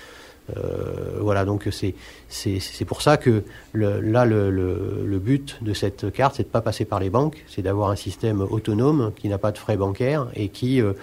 [0.57, 1.95] Euh, voilà, donc c'est
[2.29, 6.61] c'est pour ça que le, là le, le, but de cette carte, c'est de pas
[6.61, 10.27] passer par les banques, c'est d'avoir un système autonome qui n'a pas de frais bancaires
[10.35, 10.95] et qui euh,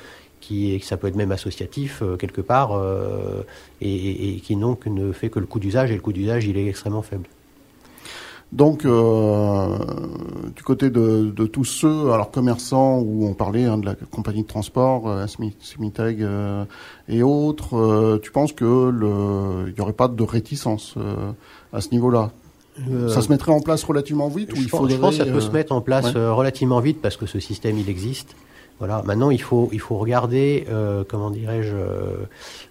[0.47, 2.71] qui ça peut être même associatif quelque part
[3.81, 6.57] et, et, qui donc ne fait que le coût d'usage et le coût d'usage il
[6.57, 7.27] est extrêmement faible.
[8.53, 9.77] Donc, euh,
[10.55, 14.43] du côté de, de, tous ceux, alors commerçants, où on parlait hein, de la compagnie
[14.43, 16.63] de transport, euh, Smitag euh,
[17.09, 21.31] et autres, euh, tu penses que il n'y aurait pas de réticence euh,
[21.73, 22.31] à ce niveau-là?
[23.09, 25.41] Ça se mettrait en place relativement vite ou il faudrait, Je pense que ça peut
[25.41, 28.35] se mettre en place relativement vite parce que ce système il existe.
[28.79, 29.01] Voilà.
[29.05, 32.25] Maintenant, il faut il faut regarder euh, comment dirais-je euh,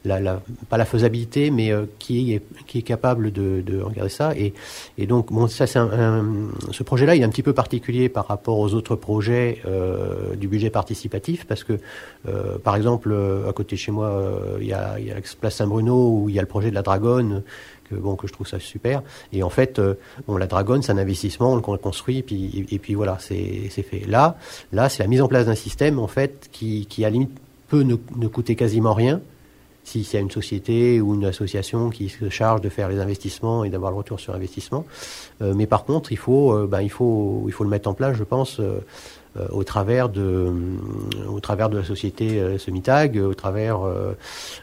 [0.05, 4.11] la, la, pas la faisabilité, mais euh, qui est qui est capable de, de regarder
[4.11, 4.33] ça.
[4.37, 4.55] Et,
[4.99, 6.25] et donc bon, ça c'est un,
[6.71, 10.47] ce projet-là, il est un petit peu particulier par rapport aux autres projets euh, du
[10.47, 11.75] budget participatif parce que
[12.29, 13.13] euh, par exemple
[13.49, 14.23] à côté de chez moi,
[14.61, 16.71] il y a, il y a la place Saint-Bruno où il y a le projet
[16.71, 17.43] de la Dragonne
[17.89, 19.03] que bon que je trouve ça super.
[19.33, 19.95] Et en fait, euh,
[20.27, 23.69] bon la Dragon c'est un investissement, on le construit et puis et, puis voilà c'est
[23.69, 24.07] fait.
[24.07, 24.37] Là
[24.73, 27.31] là c'est la mise en place d'un système en fait qui qui à limite
[27.69, 29.21] peut ne, ne coûter quasiment rien
[29.87, 33.63] s'il y a une société ou une association qui se charge de faire les investissements
[33.63, 34.85] et d'avoir le retour sur investissement.
[35.43, 37.95] Euh, mais par contre, il faut, euh, ben, il faut, il faut le mettre en
[37.95, 38.61] place, je pense,
[39.51, 40.53] au travers de, euh,
[41.29, 43.81] au travers de la société euh, Semitag, au travers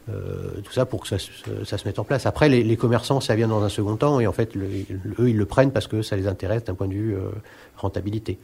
[0.07, 2.25] tout ça pour que ça, se mette en place.
[2.25, 5.37] Après, les, les, commerçants, ça vient dans un second temps et en fait, eux, ils
[5.37, 7.17] le prennent parce que ça les intéresse d'un point de vue
[7.77, 8.37] rentabilité.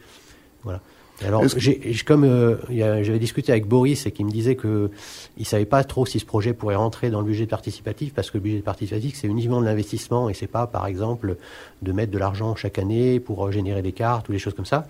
[0.63, 0.81] Voilà.
[1.25, 4.89] Alors, j'ai, comme euh, j'avais discuté avec Boris et qui me disait que
[5.37, 8.37] il savait pas trop si ce projet pourrait rentrer dans le budget participatif parce que
[8.37, 11.37] le budget participatif c'est uniquement de l'investissement et c'est pas par exemple
[11.81, 14.87] de mettre de l'argent chaque année pour générer des cartes ou des choses comme ça.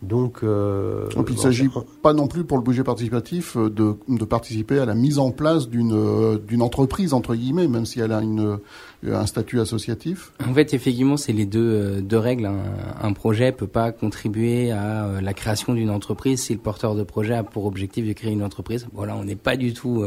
[0.00, 1.68] Donc, euh, il ne s'agit
[2.02, 5.68] pas non plus pour le budget participatif de, de participer à la mise en place
[5.68, 8.58] d'une d'une entreprise entre guillemets, même si elle a une
[9.06, 10.32] un statut associatif.
[10.46, 12.46] En fait, effectivement, c'est les deux deux règles.
[12.46, 12.62] Un,
[13.00, 17.34] un, projet peut pas contribuer à la création d'une entreprise si le porteur de projet
[17.34, 18.88] a pour objectif de créer une entreprise.
[18.92, 20.04] Voilà, on n'est pas du tout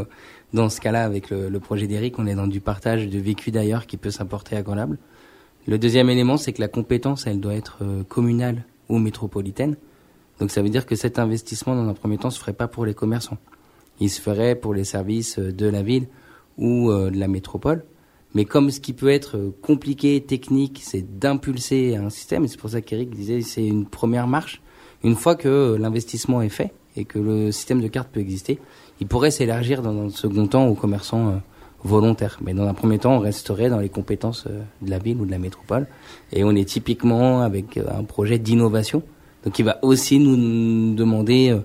[0.53, 2.19] dans ce cas-là avec le, projet d'Eric.
[2.19, 4.97] On est dans du partage de vécu d'ailleurs qui peut s'apporter à Grenoble.
[5.67, 9.77] Le deuxième élément, c'est que la compétence, elle doit être communale ou métropolitaine.
[10.41, 12.85] Donc ça veut dire que cet investissement, dans un premier temps, se ferait pas pour
[12.85, 13.37] les commerçants.
[13.99, 16.07] Il se ferait pour les services de la ville
[16.57, 17.85] ou euh, de la métropole.
[18.33, 22.69] Mais comme ce qui peut être compliqué, technique, c'est d'impulser un système, et c'est pour
[22.69, 24.61] ça qu'Eric disait c'est une première marche.
[25.03, 28.59] Une fois que l'investissement est fait et que le système de carte peut exister,
[28.99, 31.35] il pourrait s'élargir dans un second temps aux commerçants euh,
[31.83, 32.39] volontaires.
[32.41, 35.25] Mais dans un premier temps, on resterait dans les compétences euh, de la ville ou
[35.25, 35.87] de la métropole.
[36.31, 39.01] Et on est typiquement avec un projet d'innovation
[39.43, 41.59] donc il va aussi nous demander, euh,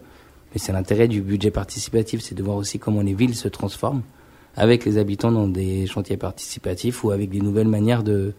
[0.52, 4.02] mais c'est l'intérêt du budget participatif, c'est de voir aussi comment les villes se transforment
[4.56, 8.32] avec les habitants dans des chantiers participatifs ou avec des nouvelles manières de,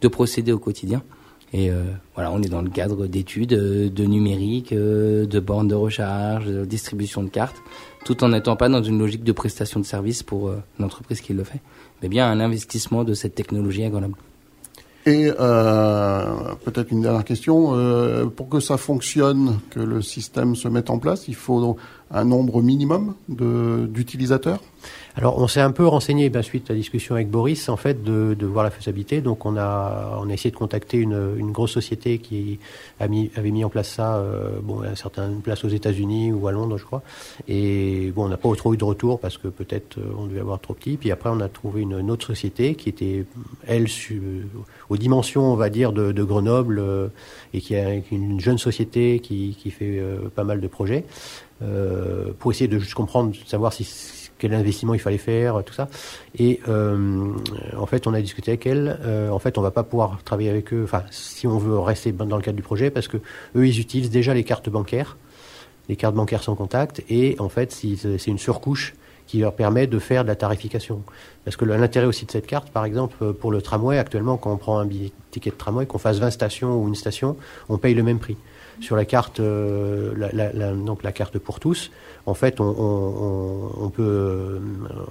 [0.00, 1.02] de procéder au quotidien.
[1.52, 1.82] Et euh,
[2.14, 6.64] voilà, on est dans le cadre d'études, euh, de numérique, de bornes de recharge, de
[6.64, 7.56] distribution de cartes,
[8.04, 11.44] tout en n'étant pas dans une logique de prestation de service pour l'entreprise qui le
[11.44, 11.60] fait,
[12.02, 14.16] mais bien un investissement de cette technologie à Grenoble.
[15.06, 16.24] Et euh,
[16.64, 20.98] peut-être une dernière question, euh, pour que ça fonctionne, que le système se mette en
[20.98, 21.76] place, il faut
[22.10, 24.60] un nombre minimum d'utilisateurs?
[25.16, 28.02] Alors, on s'est un peu renseigné, ben, suite à la discussion avec Boris, en fait,
[28.02, 29.20] de, de, voir la faisabilité.
[29.20, 32.58] Donc, on a, on a essayé de contacter une, une grosse société qui
[32.98, 36.48] a mis, avait mis en place ça, euh, bon, à certaines places aux États-Unis ou
[36.48, 37.02] à Londres, je crois.
[37.46, 40.40] Et bon, on n'a pas trop eu de retour parce que peut-être euh, on devait
[40.40, 40.96] avoir trop petit.
[40.96, 43.24] Puis après, on a trouvé une, autre société qui était,
[43.68, 43.86] elle,
[44.90, 47.06] aux dimensions, on va dire, de, de Grenoble euh,
[47.52, 51.04] et qui a une jeune société qui, qui fait euh, pas mal de projets.
[51.62, 53.84] Euh, pour essayer de juste comprendre, savoir si
[54.44, 55.88] quel investissement il fallait faire, tout ça.
[56.38, 57.32] Et euh,
[57.78, 58.98] en fait, on a discuté avec elle.
[59.02, 60.82] Euh, en fait, on va pas pouvoir travailler avec eux.
[60.84, 63.16] Enfin, si on veut rester dans le cadre du projet, parce que
[63.56, 65.16] eux, ils utilisent déjà les cartes bancaires,
[65.88, 68.94] les cartes bancaires sans contact, et en fait, c'est une surcouche
[69.26, 71.02] qui leur permet de faire de la tarification.
[71.46, 74.58] Parce que l'intérêt aussi de cette carte, par exemple, pour le tramway, actuellement, quand on
[74.58, 77.38] prend un billet, ticket de tramway, qu'on fasse 20 stations ou une station,
[77.70, 78.36] on paye le même prix.
[78.80, 81.90] Sur la carte, euh, donc la carte pour tous,
[82.26, 84.60] en fait, on, peut,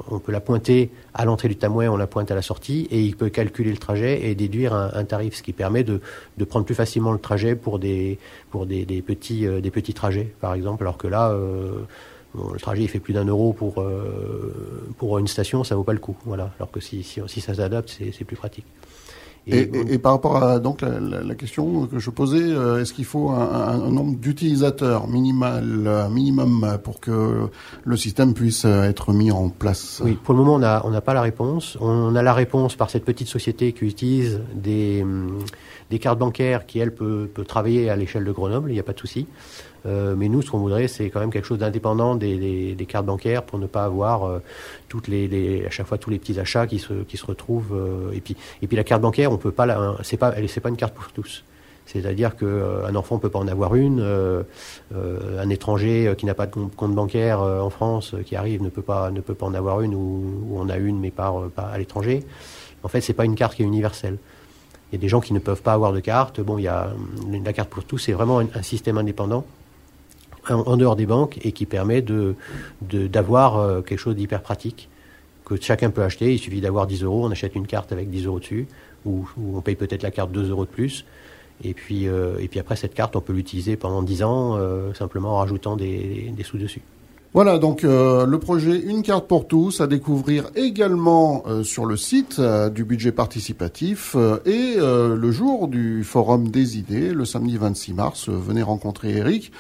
[0.10, 3.02] on peut la pointer à l'entrée du tramway, on la pointe à la sortie, et
[3.02, 6.02] il peut calculer le trajet et déduire un, tarif, ce qui permet de,
[6.38, 8.18] de, prendre plus facilement le trajet pour des,
[8.50, 11.82] pour des, des petits, euh, des petits trajets, par exemple, alors que là, euh,
[12.36, 14.52] le trajet il fait plus d'un euro pour, euh,
[14.98, 16.18] pour une station, ça vaut pas le coup.
[16.26, 16.52] Voilà.
[16.58, 18.66] Alors que si, si, si ça s'adapte, c'est plus pratique.
[19.46, 23.04] Et, et, par rapport à donc la, la, question que je posais, euh, est-ce qu'il
[23.04, 27.50] faut un, un nombre d'utilisateurs minimal, euh, minimum pour que
[27.84, 30.02] le système puisse être mis en place?
[30.04, 31.78] Oui, pour le moment on n'a on n'a pas la réponse.
[31.82, 35.40] On a la réponse par cette petite société qui utilise des, hum,
[35.90, 38.84] des cartes bancaires qui elle peut, peut travailler à l'échelle de Grenoble, il n'y a
[38.84, 39.28] pas de souci.
[39.86, 43.44] Euh, mais nous, ce qu'on voudrait, c'est quand même quelque chose d'indépendant des, cartes bancaires
[43.44, 44.40] pour ne pas avoir euh,
[45.66, 47.74] à chaque fois tous les petits achats qui se, retrouvent.
[47.74, 50.70] Euh, et puis, et puis la carte bancaire, on peut pas, c'est pas, c'est pas
[50.70, 51.44] une carte pour tous.
[51.86, 54.02] C'est-à-dire qu'un enfant peut pas en avoir une,
[54.96, 59.12] un étranger qui n'a pas de compte bancaire en France qui arrive ne peut pas
[59.12, 62.24] ne peut pas en avoir une ou, ou on a une mais pas, à l'étranger.
[62.84, 64.18] En fait, c'est pas une carte qui est universelle.
[64.92, 66.40] Il y a des gens qui ne peuvent pas avoir de carte.
[66.40, 66.94] Bon, il y a
[67.44, 69.44] la carte pour tous, c'est vraiment un système indépendant
[70.50, 72.36] en, dehors des banques et qui permet de
[72.82, 74.90] d'avoir euh, quelque chose d'hyper pratique
[75.46, 76.34] que chacun peut acheter.
[76.34, 78.68] Il suffit d'avoir 10 euros, on achète une carte avec 10 euros dessus,
[79.06, 81.06] ou, on paye peut-être la carte 2 euros de plus.
[81.64, 84.94] Et puis, euh, et puis après, cette carte, on peut l'utiliser pendant 10 ans, euh,
[84.94, 86.82] simplement en rajoutant des, des sous dessus.
[87.34, 92.84] Voilà donc le projet Une carte pour tous à découvrir également sur le site du
[92.84, 98.30] budget participatif et le jour du forum des idées, le samedi 26 mars.
[98.30, 99.52] venez rencontrer Eric.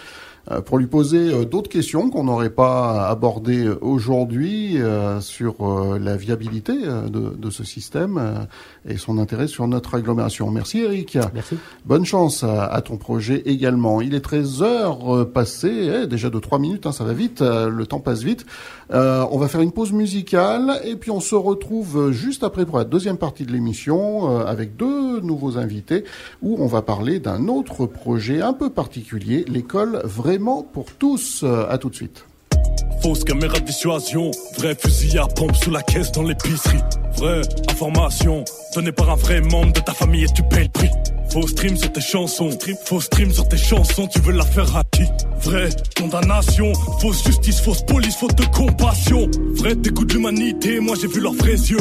[0.52, 5.56] Euh, pour lui poser euh, d'autres questions qu'on n'aurait pas abordées aujourd'hui euh, sur
[5.98, 8.48] la viabilité de, de, ce système
[8.88, 10.52] et son intérêt sur notre agglomération.
[10.52, 11.18] Merci Eric.
[11.34, 11.58] Merci.
[11.86, 14.02] Bonne chance à, ton projet également.
[14.02, 17.86] Il est 13 heures passées, eh, déjà de 3 minutes, hein, ça va vite, le
[17.86, 18.46] temps passe vite.
[18.90, 22.86] on va faire une pause musicale et puis on se retrouve juste après pour la
[22.86, 26.04] deuxième partie de l'émission avec deux nouveaux invités
[26.42, 31.42] où on va parler d'un autre projet un peu particulier, l'école vraie pour tous.
[31.44, 32.26] Euh, à tout de suite.
[33.02, 34.32] fausse caméra de dissuasion.
[34.58, 36.82] Vrai fusil à pompe sous la caisse dans l'épicerie.
[37.18, 38.44] Vraie information
[38.74, 40.90] donnée par un vrai membre de ta famille et tu payes le prix.
[41.32, 42.50] Faux stream sur tes chansons,
[42.86, 45.04] faux stream sur tes chansons, tu veux la faire à qui?
[45.42, 49.30] Vraie condamnation, fausse justice, fausse police, faute de compassion.
[49.56, 51.80] Vrai dégoût de l'humanité, moi j'ai vu leurs vrais yeux,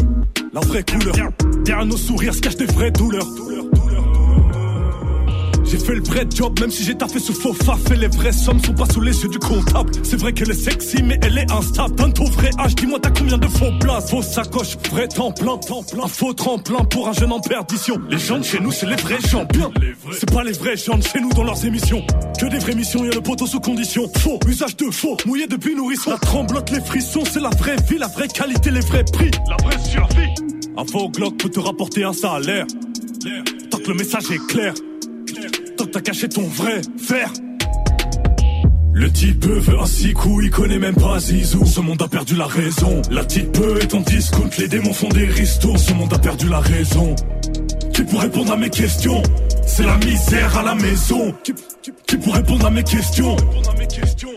[0.52, 1.14] la vraie couleur.
[1.64, 3.26] Derrière nos sourires se cachent des vraies douleurs.
[5.72, 8.30] J'ai fait le vrai job, même si j'ai taffé sous faux faf et les vraies
[8.30, 9.90] sommes sont pas sous les yeux du comptable.
[10.02, 11.94] C'est vrai qu'elle est sexy, mais elle est instable.
[11.94, 14.10] Donne ton vrai âge, dis-moi t'as combien de faux places.
[14.10, 16.06] Faux sacoche, vrai temps plein, temps plein.
[16.08, 17.98] Faux tremplin pour un jeune en perdition.
[18.10, 19.72] Les gens de chez nous, c'est les vrais champions.
[20.12, 22.04] C'est pas les vrais gens de chez nous dans leurs émissions.
[22.38, 24.02] Que des vraies missions, y a le poteau sous condition.
[24.18, 26.10] Faux, usage de faux, mouillé depuis nourrisson.
[26.10, 29.30] La tremblote, les frissons, c'est la vraie vie, la vraie qualité, les vrais prix.
[29.48, 30.28] La vraie survie.
[30.76, 32.66] Un faux Glock peut te rapporter un salaire.
[33.70, 34.74] Tant que le message est clair.
[35.76, 37.32] Tant que t'as caché ton vrai fer.
[38.94, 41.64] Le type veut un six coups, il connaît même pas Zizou.
[41.64, 43.00] Ce monde a perdu la raison.
[43.10, 45.78] La type est en discount, les démons font des ristours.
[45.78, 47.14] Ce monde a perdu la raison.
[47.94, 49.22] Qui pour répondre à mes questions?
[49.66, 51.34] C'est la misère à la maison.
[52.06, 53.36] Qui pour répondre à mes questions?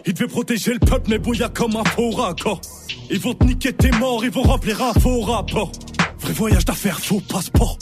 [0.06, 2.62] Il devait protéger le peuple, mais bouilla comme un faux raccord.
[3.10, 5.72] Ils vont te niquer tes morts, ils vont remplir un faux rapport.
[6.20, 7.78] Vrai voyage d'affaires, faux passeport.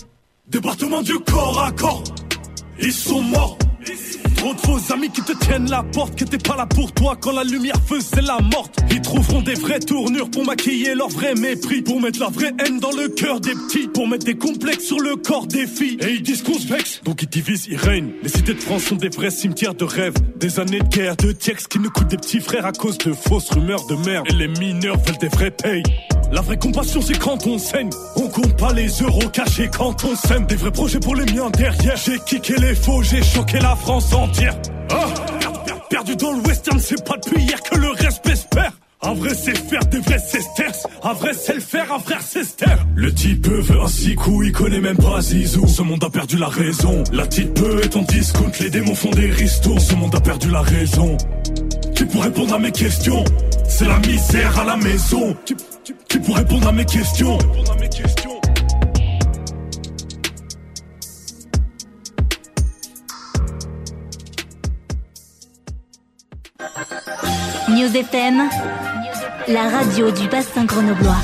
[0.47, 2.04] Département du corps à corps.
[2.86, 3.58] Ils sont morts.
[4.38, 7.18] Trop de faux amis qui te tiennent la porte, qui étaient pas là pour toi
[7.20, 8.80] quand la lumière faisait la morte.
[8.92, 12.80] Ils trouveront des vraies tournures pour maquiller leur vrai mépris, pour mettre la vraie haine
[12.80, 15.98] dans le cœur des petits, pour mettre des complexes sur le corps des filles.
[16.02, 18.12] Et ils disent qu'on se vexe, donc ils divisent, ils règnent.
[18.22, 21.32] Les cités de France sont des vrais cimetières de rêves, des années de guerre, de
[21.32, 24.28] textes qui nous coûtent des petits frères à cause de fausses rumeurs de merde.
[24.30, 25.84] Et les mineurs veulent des vrais payes.
[26.34, 30.16] La vraie compassion c'est quand on saigne On compte pas les euros cachés quand on
[30.16, 33.73] sème Des vrais projets pour les miens derrière J'ai kické les faux, j'ai choqué la
[33.76, 34.56] France entière
[34.92, 35.06] Ah,
[35.40, 38.72] per- per- Perdu dans le western, c'est pas depuis hier que le respect se perd
[39.06, 40.88] un vrai c'est faire, des vrais sterz.
[41.04, 42.78] Un vrai c'est le faire, un frère c'est ster.
[42.96, 45.68] Le type veut un six coups, il connaît même pas Zizou.
[45.68, 47.04] Ce monde a perdu la raison.
[47.12, 49.82] La type est en discount, les démons font des ristours.
[49.82, 51.18] Ce monde a perdu la raison.
[51.94, 53.26] Qui pour répondre à mes questions
[53.68, 55.36] C'est la misère à la maison.
[56.08, 57.38] Qui pour répondre à mes questions
[67.74, 68.50] News FM,
[69.48, 71.18] la radio du bassin grenoblois.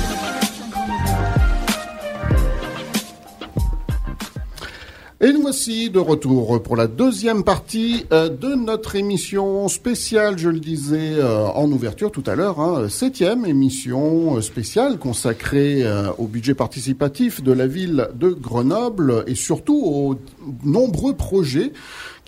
[5.20, 10.48] Et nous voici de retour pour la deuxième partie euh, de notre émission spéciale, je
[10.48, 15.84] le disais euh, en ouverture tout à l'heure, hein, septième émission euh, spéciale consacrée
[16.18, 20.18] au budget participatif de la ville de Grenoble et surtout aux
[20.64, 21.72] nombreux projets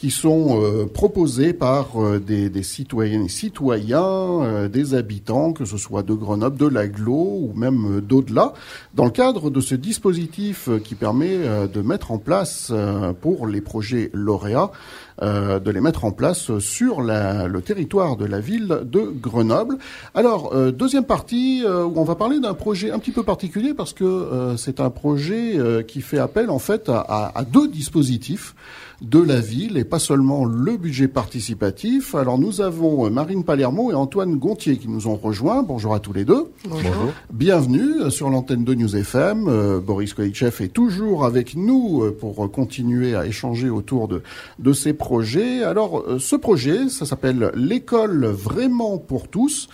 [0.02, 5.76] qui sont euh, proposés par euh, des, citoyennes et citoyens, euh, des habitants, que ce
[5.76, 8.52] soit de Grenoble, de l'Aglo ou même d'au-delà,
[8.94, 11.38] dans le cadre de ce dispositif qui permet
[11.72, 12.72] de mettre en place
[13.20, 14.72] pour les projets lauréats,
[15.20, 19.78] de les mettre en place sur le territoire de la ville de Grenoble.
[20.14, 24.54] Alors, deuxième partie où on va parler d'un projet un petit peu particulier parce que
[24.56, 28.54] c'est un projet qui fait appel en fait à deux dispositifs
[29.02, 32.14] de la ville et pas seulement le budget participatif.
[32.14, 35.64] Alors nous avons euh, Marine Palermo et Antoine Gontier qui nous ont rejoints.
[35.64, 36.52] Bonjour à tous les deux.
[36.68, 37.12] Bonjour.
[37.32, 39.48] Bienvenue euh, sur l'antenne de News FM.
[39.48, 44.22] Euh, Boris Koïtchev est toujours avec nous pour continuer à échanger autour de,
[44.60, 45.64] de ces projets.
[45.64, 49.68] Alors ce projet, ça s'appelle l'école vraiment pour tous.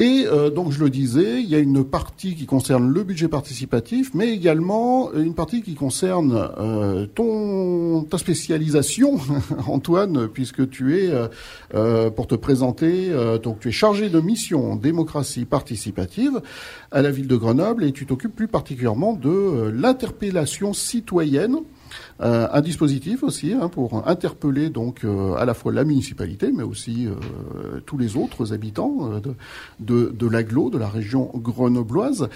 [0.00, 3.28] Et euh, donc je le disais, il y a une partie qui concerne le budget
[3.28, 9.18] participatif, mais également une partie qui concerne euh, ton ta spécialisation,
[9.68, 11.10] Antoine, puisque tu es
[11.74, 13.12] euh, pour te présenter,
[13.42, 16.40] donc tu es chargé de mission démocratie participative
[16.90, 21.58] à la ville de Grenoble et tu t'occupes plus particulièrement de l'interpellation citoyenne.
[22.20, 26.62] Euh, un dispositif aussi hein, pour interpeller donc euh, à la fois la municipalité, mais
[26.62, 29.34] aussi euh, tous les autres habitants de,
[29.80, 32.28] de, de l'agglo, de la région grenobloise.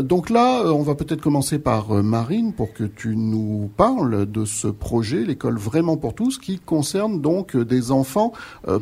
[0.00, 4.68] Donc là, on va peut-être commencer par Marine pour que tu nous parles de ce
[4.68, 8.32] projet, l'école vraiment pour tous, qui concerne donc des enfants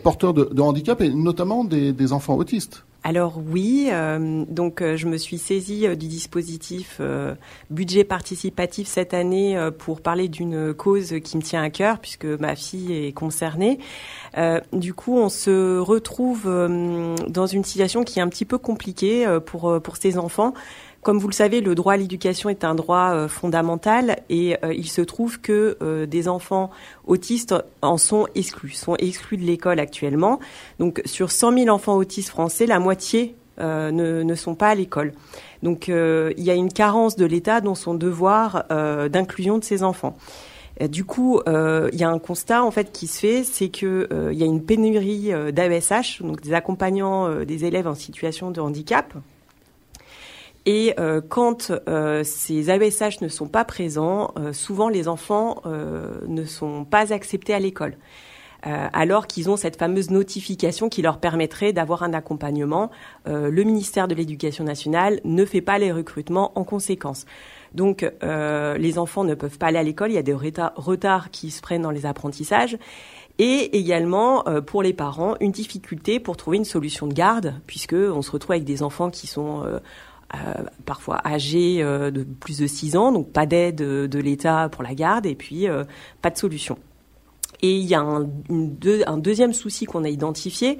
[0.03, 2.85] porteurs de, de handicap et notamment des enfants autistes.
[3.03, 7.01] Alors oui, euh, donc euh, je me suis saisie euh, du dispositif
[7.70, 12.57] budget participatif cette année pour parler d'une cause qui me tient à cœur puisque ma
[12.57, 13.78] fille est concernée.
[14.72, 16.44] Du coup, on se retrouve
[17.28, 20.55] dans une situation qui est un petit peu compliquée pour pour ces enfants
[21.03, 24.74] Comme vous le savez, le droit à l'éducation est un droit euh, fondamental et euh,
[24.74, 26.70] il se trouve que euh, des enfants
[27.07, 30.40] autistes en sont exclus, sont exclus de l'école actuellement.
[30.78, 35.12] Donc sur 100 000 enfants autistes français, la moitié ne, sont pas à l'école.
[35.62, 38.64] Donc il y a une carence de l'État dans son devoir
[39.11, 40.16] d'inclusion de ces enfants.
[40.88, 44.38] Du coup, il y a un constat en fait qui se fait, c'est que il
[44.38, 49.12] y a une pénurie d'AESH, donc des accompagnants des élèves en situation de handicap,
[50.67, 56.45] et euh, quand euh, ces AESH ne sont pas présents, euh, souvent les enfants ne
[56.45, 57.97] sont pas acceptés à l'école.
[58.63, 62.91] alors qu'ils ont cette fameuse notification qui leur permettrait d'avoir un accompagnement.
[63.25, 67.25] le ministère de l'Éducation nationale ne fait pas les recrutements en conséquence.
[67.75, 71.51] Donc les enfants ne peuvent pas aller à l'école, il y a des retards qui
[71.51, 72.77] se prennent dans les apprentissages.
[73.39, 78.21] Et également, pour les parents, une difficulté pour trouver une solution de garde, puisque on
[78.21, 79.79] se retrouve avec des enfants qui sont euh,
[80.85, 84.95] parfois âgés euh, de plus de 6 ans, donc pas d'aide de l'État pour la
[84.95, 85.85] garde et puis euh,
[86.22, 86.78] pas de solution.
[87.62, 88.28] Et il y a un,
[89.07, 90.78] un deuxième souci qu'on a identifié,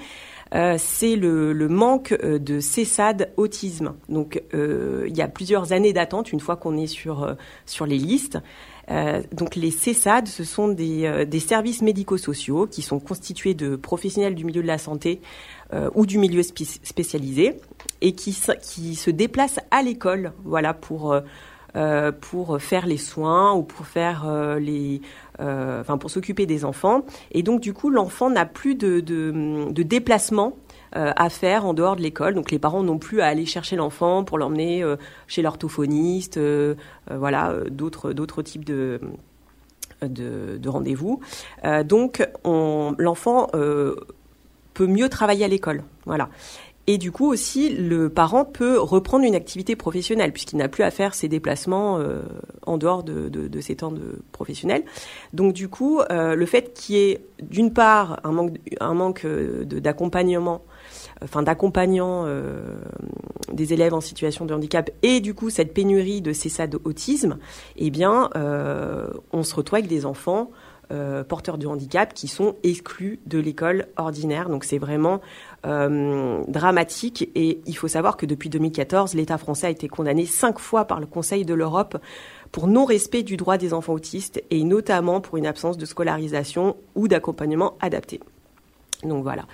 [0.55, 3.95] euh, c'est le, le, manque de CESAD autisme.
[4.09, 7.37] Donc euh, il y a plusieurs années d'attente une fois qu'on est sur,
[7.67, 8.39] sur les listes.
[8.91, 14.35] Euh, donc les CESAD, ce sont des, des services médico-sociaux qui sont constitués de professionnels
[14.35, 15.21] du milieu de la santé
[15.95, 17.61] ou du milieu spécialisé
[18.01, 21.21] et qui, qui se déplacent à l'école, voilà, pour euh,
[21.77, 25.01] euh, pour faire les soins ou pour faire euh, les,
[25.39, 27.05] enfin pour s'occuper des enfants.
[27.31, 30.57] Et donc du coup, l'enfant n'a plus de, de, de déplacement
[30.93, 32.35] à faire en dehors de l'école.
[32.35, 34.85] Donc les parents n'ont plus à aller chercher l'enfant pour l'emmener
[35.29, 36.41] chez l'orthophoniste,
[37.09, 39.01] voilà, d'autres d'autres types de
[40.03, 41.21] de, de rendez-vous.
[41.85, 43.47] donc l'enfant
[44.81, 46.31] peut mieux travailler à l'école, voilà.
[46.87, 50.91] Et du coup aussi, le parent peut reprendre une activité professionnelle puisqu'il n'a plus à
[50.91, 52.23] faire ses déplacements euh,
[52.65, 54.85] en dehors de, ses temps de professionnels.
[55.35, 59.27] Donc du coup, euh, le fait qu'il y ait d'une part un manque, un manque
[59.27, 60.63] euh, d'accompagnement,
[61.23, 62.25] enfin d'accompagnant
[63.53, 67.37] des élèves en situation de handicap et du coup cette pénurie de CESAD autisme,
[67.77, 68.31] eh bien,
[69.31, 70.51] on se retrouve avec des enfants
[70.93, 74.49] euh, porteurs de handicap qui sont exclus de l'école ordinaire.
[74.49, 75.21] Donc c'est vraiment
[75.65, 80.59] euh, dramatique et il faut savoir que depuis 2014, l'État français a été condamné cinq
[80.59, 81.97] fois par le Conseil de l'Europe
[82.51, 87.07] pour non-respect du droit des enfants autistes et notamment pour une absence de scolarisation ou
[87.07, 88.21] d'accompagnement adapté.
[89.05, 89.47] Donc voilà.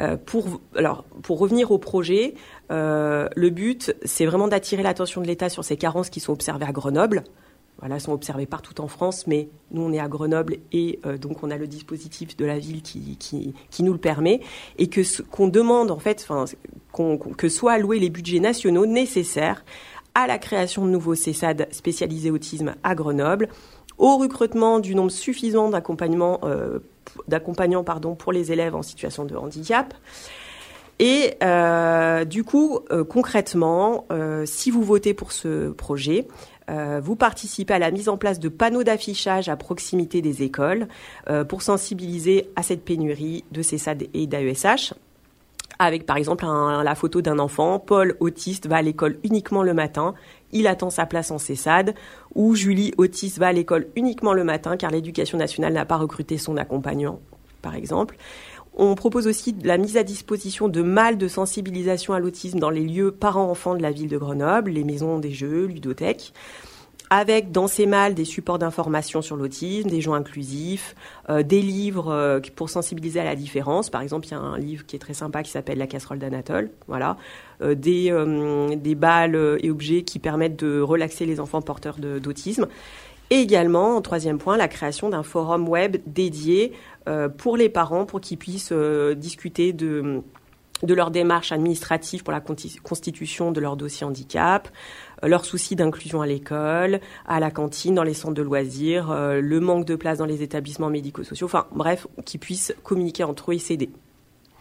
[0.00, 2.34] Euh, pour, alors, pour revenir au projet,
[2.70, 6.72] le but, c'est vraiment d'attirer l'attention de l'État sur ces carences qui sont observées à
[6.72, 7.24] Grenoble
[7.78, 11.42] voilà, sont observés partout en France, mais nous on est à Grenoble et euh, donc
[11.42, 14.40] on a le dispositif de la ville qui, qui, nous le permet
[14.78, 16.46] et que qu'on demande en fait, enfin,
[17.36, 19.64] que soient alloués les budgets nationaux nécessaires
[20.14, 23.48] à la création de nouveaux CESAD spécialisés autisme à Grenoble,
[23.98, 26.78] au recrutement du nombre suffisant euh,
[27.28, 29.94] d'accompagnants pardon pour les élèves en situation de handicap.
[30.98, 36.26] Et euh, du coup, euh, concrètement, euh, si vous votez pour ce projet,
[36.68, 40.88] euh, vous participez à la mise en place de panneaux d'affichage à proximité des écoles
[41.28, 44.94] euh, pour sensibiliser à cette pénurie de CESAD et d'AESH.
[45.78, 50.14] Avec par exemple la photo d'un enfant, Paul autiste va à l'école uniquement le matin,
[50.52, 51.94] il attend sa place en CESAD,
[52.34, 56.38] ou Julie autiste va à l'école uniquement le matin car l'éducation nationale n'a pas recruté
[56.38, 57.20] son accompagnant,
[57.60, 58.16] par exemple.
[58.78, 62.84] On propose aussi la mise à disposition de malles de sensibilisation à l'autisme dans les
[62.84, 66.34] lieux parents-enfants de la ville de Grenoble, les maisons des jeux, ludothèques
[67.10, 70.94] avec dans ces malles des supports d'information sur l'autisme, des joints inclusifs,
[71.30, 73.90] euh, des livres euh, pour sensibiliser à la différence.
[73.90, 76.18] Par exemple, il y a un livre qui est très sympa qui s'appelle La casserole
[76.18, 76.70] d'Anatole.
[76.88, 77.16] Voilà,
[77.62, 82.66] euh, des balles et objets qui permettent de relaxer les enfants porteurs d'autisme.
[83.30, 86.72] Et également, en troisième point, la création d'un forum web dédié
[87.08, 90.22] euh, pour les parents, pour qu'ils puissent euh, discuter de
[90.82, 92.42] de leur démarche administrative pour la
[92.82, 94.68] constitution de leur dossier handicap,
[95.24, 99.58] euh, leurs soucis d'inclusion à l'école, à la cantine, dans les centres de loisirs, le
[99.60, 103.58] manque de place dans les établissements médico-sociaux, enfin bref, qu'ils puissent communiquer entre eux et
[103.58, 103.88] s'aider.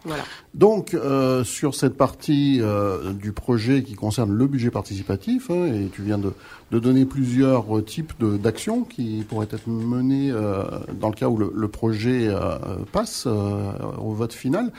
[0.05, 0.23] Voilà.
[0.53, 5.89] Donc, euh, sur cette partie euh, du projet qui concerne le budget participatif, hein, et
[5.91, 6.31] tu viens de,
[6.71, 10.63] de, donner plusieurs types d'actions qui pourraient être menées euh,
[10.99, 12.57] dans le cas où le, le projet euh,
[12.91, 14.71] passe euh, au vote final,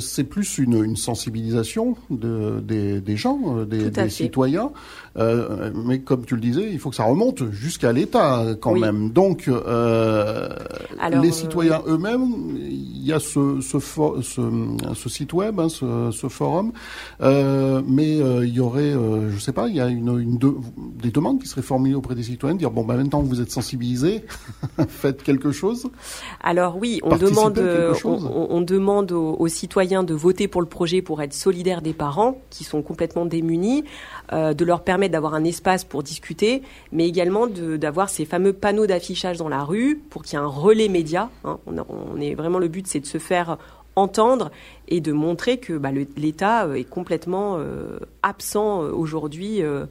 [0.00, 4.72] c'est plus une, une, sensibilisation de, des, des gens, des, des citoyens,
[5.16, 9.10] mais comme tu le disais, il faut que ça remonte jusqu'à l'État quand même.
[9.10, 16.28] Donc, Alors, les citoyens eux-mêmes, il y a ce, ce, ce, site web, hein, ce,
[16.28, 16.72] forum,
[17.20, 20.38] mais il y aurait, je sais pas, il y a une,
[21.02, 23.50] des demandes qui seraient formulées auprès des citoyens, dire bon, bah, maintenant que vous êtes
[23.50, 24.24] sensibilisés,
[24.88, 25.86] faites quelque chose.
[26.42, 27.58] Alors oui, on demande,
[28.04, 32.64] on, demande aux, citoyens de voter pour le projet pour être solidaires des parents qui
[32.64, 33.84] sont complètement démunis,
[34.32, 39.38] de leur permettre d'avoir un espace pour discuter, mais également d'avoir ces fameux panneaux d'affichage
[39.38, 41.30] dans la rue pour qu'il y ait un relais média.
[41.44, 41.58] Hein.
[41.66, 43.58] On, est vraiment le but, c'est de se faire
[43.96, 44.50] entendre
[44.88, 49.62] et de montrer que bah, l'État est complètement euh, absent euh, aujourd'hui.
[49.62, 49.86] Euh,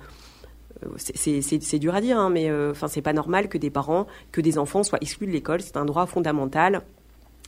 [0.97, 4.57] c'est dur à dire, hein, mais enfin c'est pas normal que des parents, que des
[4.57, 5.61] enfants soient exclus de l'école.
[5.61, 6.81] C'est un droit fondamental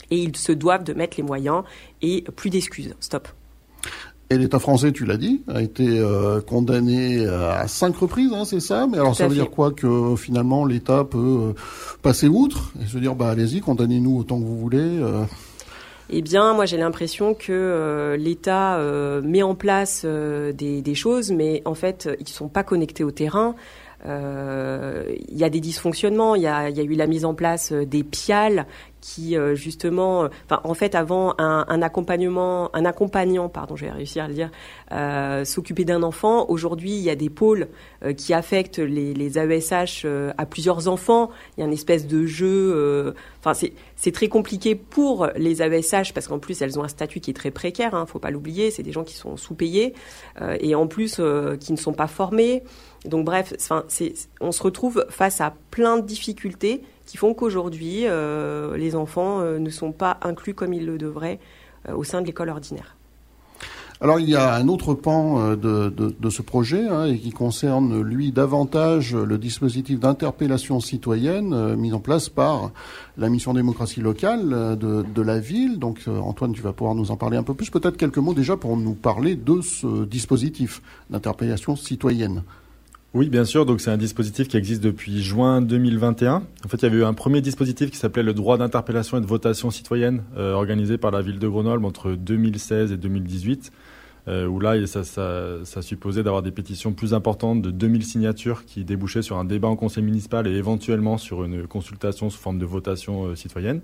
[0.10, 1.64] et ils se doivent de mettre les moyens
[2.02, 2.96] et plus d'excuses.
[3.02, 3.28] Stop.
[4.32, 8.60] Et l'État français, tu l'as dit, a été euh, condamné à cinq reprises, hein, c'est
[8.60, 8.88] ça?
[8.88, 9.72] Mais alors ça veut dire quoi?
[9.72, 11.54] Que finalement l'État peut euh,
[12.02, 14.80] passer outre et se dire bah allez-y, condamnez-nous autant que vous voulez.
[14.80, 15.26] Euh?
[16.10, 18.80] Eh bien, moi j'ai l'impression que l'État
[19.24, 23.56] met en place des, des, choses, mais en fait ils sont pas connectés au terrain.
[24.06, 27.72] Il y a des dysfonctionnements, il y a, y a, eu la mise en place
[27.72, 28.68] des piales
[29.06, 30.30] qui euh, justement, euh,
[30.64, 34.50] en fait avant un, accompagnement, un accompagnant, pardon, je vais réussir à le dire,
[34.92, 36.50] euh, s'occuper d'un enfant.
[36.50, 37.68] Aujourd'hui, il y a des pôles
[38.04, 41.30] euh, qui affectent les, les AESH à plusieurs enfants.
[41.56, 43.14] Il y a une espèce de jeu.
[43.40, 43.54] Enfin,
[43.96, 47.36] c'est très compliqué pour les AESH parce qu'en plus elles ont un statut qui est
[47.36, 47.94] très précaire.
[47.94, 48.72] Hein, faut pas l'oublier.
[48.72, 49.94] C'est des gens qui sont sous-payés
[50.60, 51.22] et en plus
[51.60, 52.64] qui ne sont pas formés.
[53.06, 53.54] Donc bref,
[54.42, 59.60] on se retrouve face à plein de difficultés qui font qu'aujourd'hui, euh, les enfants euh,
[59.60, 61.40] ne sont pas inclus comme ils le devraient
[61.88, 62.96] euh, au sein de l'école ordinaire.
[64.02, 68.02] Alors il y a un autre pan de, de, ce projet hein, et qui concerne
[68.02, 72.72] lui davantage le dispositif d'interpellation citoyenne mis en place par
[73.18, 75.80] la mission démocratie locale de, de, la ville.
[75.80, 77.70] Donc Antoine, tu vas pouvoir nous en parler un peu plus.
[77.70, 82.44] Peut-être quelques mots déjà pour nous parler de ce dispositif d'interpellation citoyenne.
[83.16, 83.66] Oui, bien sûr.
[83.66, 86.44] Donc c'est un dispositif qui existe depuis juin 2021.
[86.66, 89.22] En fait, il y avait eu un premier dispositif qui s'appelait le droit d'interpellation et
[89.22, 93.72] de votation citoyenne, euh, organisé par la ville de Grenoble entre 2016 et 2018.
[94.28, 98.66] Euh, où là, ça, ça, ça supposait d'avoir des pétitions plus importantes de 2000 signatures
[98.66, 102.60] qui débouchaient sur un débat en conseil municipal et éventuellement sur une consultation sous forme
[102.60, 103.80] de votation euh, citoyenne.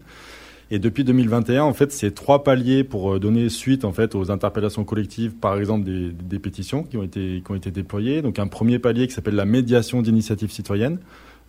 [0.73, 4.31] Et depuis 2021, en fait, c'est trois paliers pour euh, donner suite en fait aux
[4.31, 8.21] interpellations collectives, par exemple des, pétitions qui ont été qui ont été déployées.
[8.21, 10.99] Donc un premier palier qui s'appelle la médiation d'initiatives citoyennes.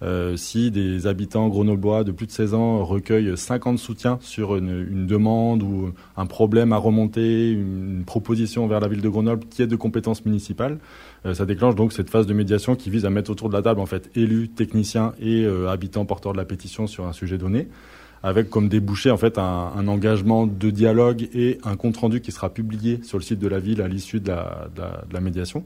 [0.03, 5.07] Euh, si des habitants grenoblois de plus de 16 ans recueillent 50 soutiens sur une,
[5.07, 9.68] demande ou un problème à remonter, une proposition vers la ville de Grenoble qui est
[9.68, 10.79] de compétence municipale,
[11.27, 13.62] euh, ça déclenche donc cette phase de médiation qui vise à mettre autour de la
[13.62, 17.68] table en fait élus, techniciens et habitants porteurs de la pétition sur un sujet donné
[18.23, 22.51] avec comme débouché en fait un, engagement de dialogue et un compte rendu qui sera
[22.51, 25.64] publié sur le site de la ville à l'issue de la, médiation.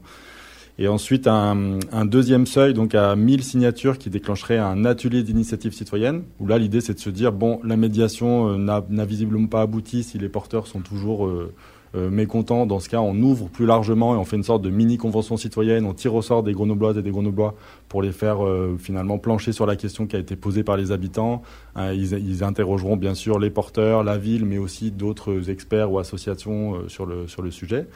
[0.79, 6.23] Et ensuite un, deuxième seuil donc à 1000 signatures qui déclencherait un atelier d'initiative citoyenne
[6.39, 10.03] où là l'idée c'est de se dire bon la médiation euh, n'a visiblement pas abouti
[10.03, 11.53] si les porteurs sont toujours euh,
[11.95, 12.65] mécontents.
[12.65, 15.37] Dans ce cas, on ouvre plus largement et on fait une sorte de mini convention
[15.37, 15.85] citoyenne.
[15.85, 17.55] On tire au sort des grenobloises et des grenoblois
[17.89, 20.91] pour les faire euh, finalement plancher sur la question qui a été posée par les
[20.91, 21.41] habitants.
[21.77, 25.99] Euh, ils, ils, interrogeront bien sûr les porteurs, la ville, mais aussi d'autres experts ou
[25.99, 27.87] associations euh, sur le sur le sujet.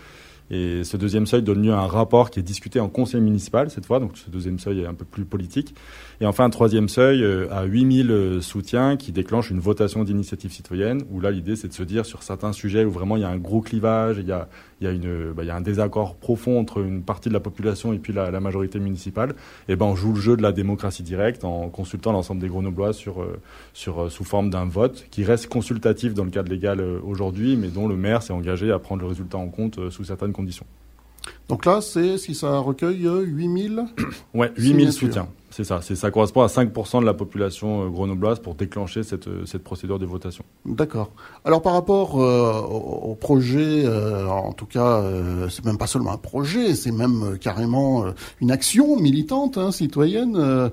[0.49, 3.69] Et ce deuxième seuil donne lieu à un rapport qui est discuté en conseil municipal
[3.69, 5.73] cette fois, donc ce deuxième seuil est un peu plus politique.
[6.21, 10.51] Et enfin un troisième seuil euh, à 8000 euh, soutiens qui déclenche une votation d'initiative
[10.51, 13.25] citoyenne, où là l'idée c'est de se dire sur certains sujets où vraiment il y
[13.25, 14.47] a un gros clivage, il y a,
[14.79, 17.33] il y a, une, bah, il y a un désaccord profond entre une partie de
[17.33, 19.33] la population et puis la, la majorité municipale,
[19.67, 22.93] et ben on joue le jeu de la démocratie directe en consultant l'ensemble des Grenoblois
[22.93, 23.41] sur, euh,
[23.73, 27.87] sur, sous forme d'un vote qui reste consultatif dans le cadre légal aujourd'hui, mais dont
[27.87, 30.65] le maire s'est engagé à prendre le résultat en compte sous certaines conditions conditions.
[31.49, 33.85] Donc là, c'est si ça recueille 8000
[34.33, 35.27] Ouais, 8000 soutiens.
[35.51, 39.45] C'est ça, ça correspond à 5% de la population euh, grenobloise pour déclencher cette, euh,
[39.45, 40.45] cette procédure de votation.
[40.65, 41.11] D'accord.
[41.43, 46.17] Alors par rapport euh, au, projet, en tout cas, euh, c'est même pas seulement un
[46.17, 48.05] projet, c'est même carrément
[48.39, 50.71] une action militante, hein, citoyenne,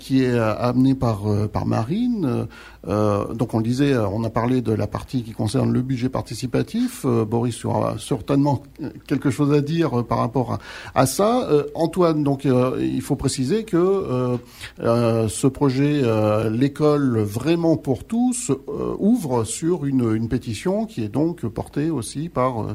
[0.00, 2.46] qui est amenée par par Marine.
[2.86, 7.04] Donc on disait, on a parlé de la partie qui concerne le budget participatif.
[7.04, 8.62] Boris aura certainement
[9.06, 10.58] quelque chose à dire par rapport
[10.94, 11.48] à, ça.
[11.74, 14.36] Antoine, donc il faut préciser que euh,
[14.80, 18.52] euh, ce projet, euh, l'école vraiment pour tous,
[18.98, 22.66] ouvre sur une, une, pétition qui est donc portée aussi par,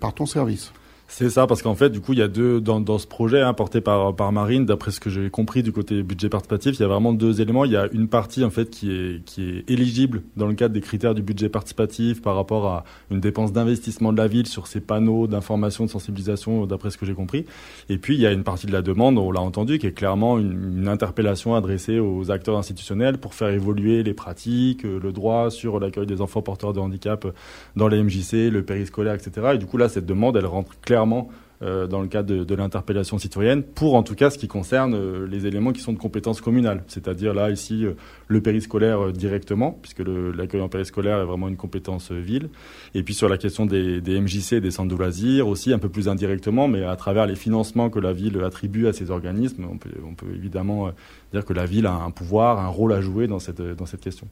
[0.00, 0.72] par ton service.
[1.08, 3.40] C'est ça, parce qu'en fait, du coup, il y a deux dans, dans ce projet
[3.40, 6.82] hein, porté par par Marine, d'après ce que j'ai compris du côté budget participatif, il
[6.82, 7.64] y a vraiment deux éléments.
[7.64, 10.74] Il y a une partie en fait qui est qui est éligible dans le cadre
[10.74, 14.66] des critères du budget participatif par rapport à une dépense d'investissement de la ville sur
[14.66, 17.46] ces panneaux d'information, de sensibilisation, d'après ce que j'ai compris.
[17.88, 19.92] Et puis il y a une partie de la demande, on l'a entendu, qui est
[19.92, 25.12] clairement une, une interpellation adressée aux acteurs institutionnels pour faire évoluer les pratiques, euh, le
[25.12, 27.26] droit sur l'accueil des enfants porteurs de handicap
[27.76, 29.52] dans les MJC, le périscolaire, etc.
[29.54, 31.28] Et du coup là, cette demande, elle rentre clairement clairement
[31.62, 35.26] euh, dans le cadre de, l'interpellation citoyenne, pour en tout cas ce qui concerne euh,
[35.26, 37.92] les éléments qui sont de compétence communale, c'est-à-dire là ici euh,
[38.28, 42.50] le périscolaire directement, puisque l'accueil en périscolaire est vraiment une compétence ville,
[42.94, 46.08] et puis sur la question des, MJC, des centres de loisirs aussi un peu plus
[46.08, 50.34] indirectement, mais à travers les financements que la ville attribue à ces organismes, on peut
[50.34, 50.92] évidemment
[51.32, 54.00] dire que la ville a un pouvoir, un rôle à jouer dans cette, dans cette
[54.00, 54.28] question.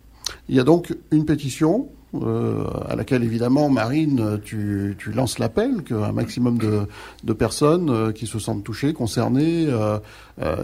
[0.49, 1.89] Il y a donc une pétition
[2.23, 6.83] euh, à laquelle évidemment Marine, tu, tu lances l'appel qu'un maximum de,
[7.25, 9.99] de personnes euh, qui se sentent touchées, concernées, euh,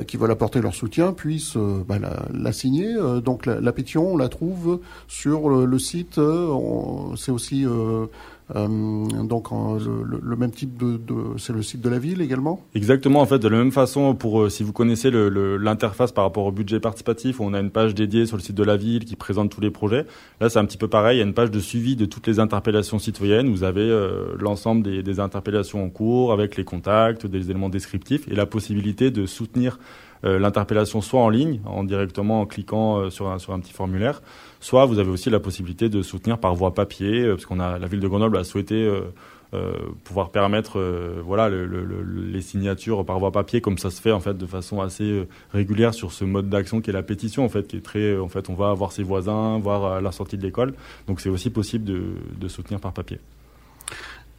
[0.07, 1.57] qui veulent apporter leur soutien puissent
[1.89, 1.97] bah,
[2.33, 2.95] la, signer.
[3.25, 6.21] donc la, la, pétition, on la trouve sur le, le site.
[7.17, 7.65] C'est aussi
[8.57, 8.69] euh,
[9.23, 12.67] donc le, le, même type de, de c'est le site de la ville également?
[12.75, 16.47] Exactement en fait de la même façon pour euh, si vous connaissez l'interface par rapport
[16.47, 19.17] au budget participatif on a une page dédiée sur le site de la ville qui
[19.17, 20.05] présente tous les projets.
[20.41, 22.27] Là c'est un petit peu pareil, il y a une page de suivi de toutes
[22.27, 23.51] les interpellations citoyennes.
[23.51, 28.27] Vous avez euh, l'ensemble des, des interpellations en cours avec les contacts, des éléments descriptifs
[28.29, 29.79] et la possibilité de soutenir
[30.23, 34.21] l'interpellation soit en ligne, en directement en cliquant sur un, sur un petit formulaire,
[34.61, 37.79] soit vous avez aussi la possibilité de soutenir par voie papier, euh, parce qu'on a
[37.79, 38.75] la ville de Grenoble a souhaité
[39.53, 39.73] euh,
[40.05, 44.13] pouvoir permettre euh, voilà le, le, les signatures par voie papier comme ça se fait
[44.13, 47.49] en fait de façon assez régulière sur ce mode d'action qui est la pétition en
[47.49, 50.37] fait qui est très en fait on va voir ses voisins voir à la sortie
[50.37, 50.75] de l'école
[51.09, 53.19] donc c'est aussi possible de, de soutenir par papier.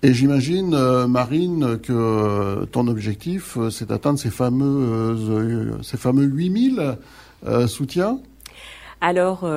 [0.03, 4.65] Et j'imagine, euh, Marine, que ton objectif, euh, c'est d'atteindre ces fameux,
[5.29, 6.97] euh, ces fameux 8000
[7.45, 8.19] euh, soutiens?
[8.99, 9.47] Alors,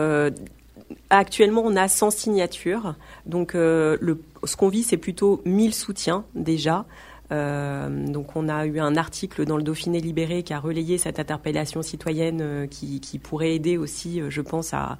[1.10, 2.94] actuellement, on a 100 signatures.
[3.26, 6.86] Donc, le, ce qu'on vit, c'est plutôt 1000 soutiens déjà.
[7.32, 11.18] Euh, donc on a eu un article dans le Dauphiné libéré qui a relayé cette
[11.18, 14.98] interpellation citoyenne euh, qui, qui, pourrait aider aussi, euh, je pense, à,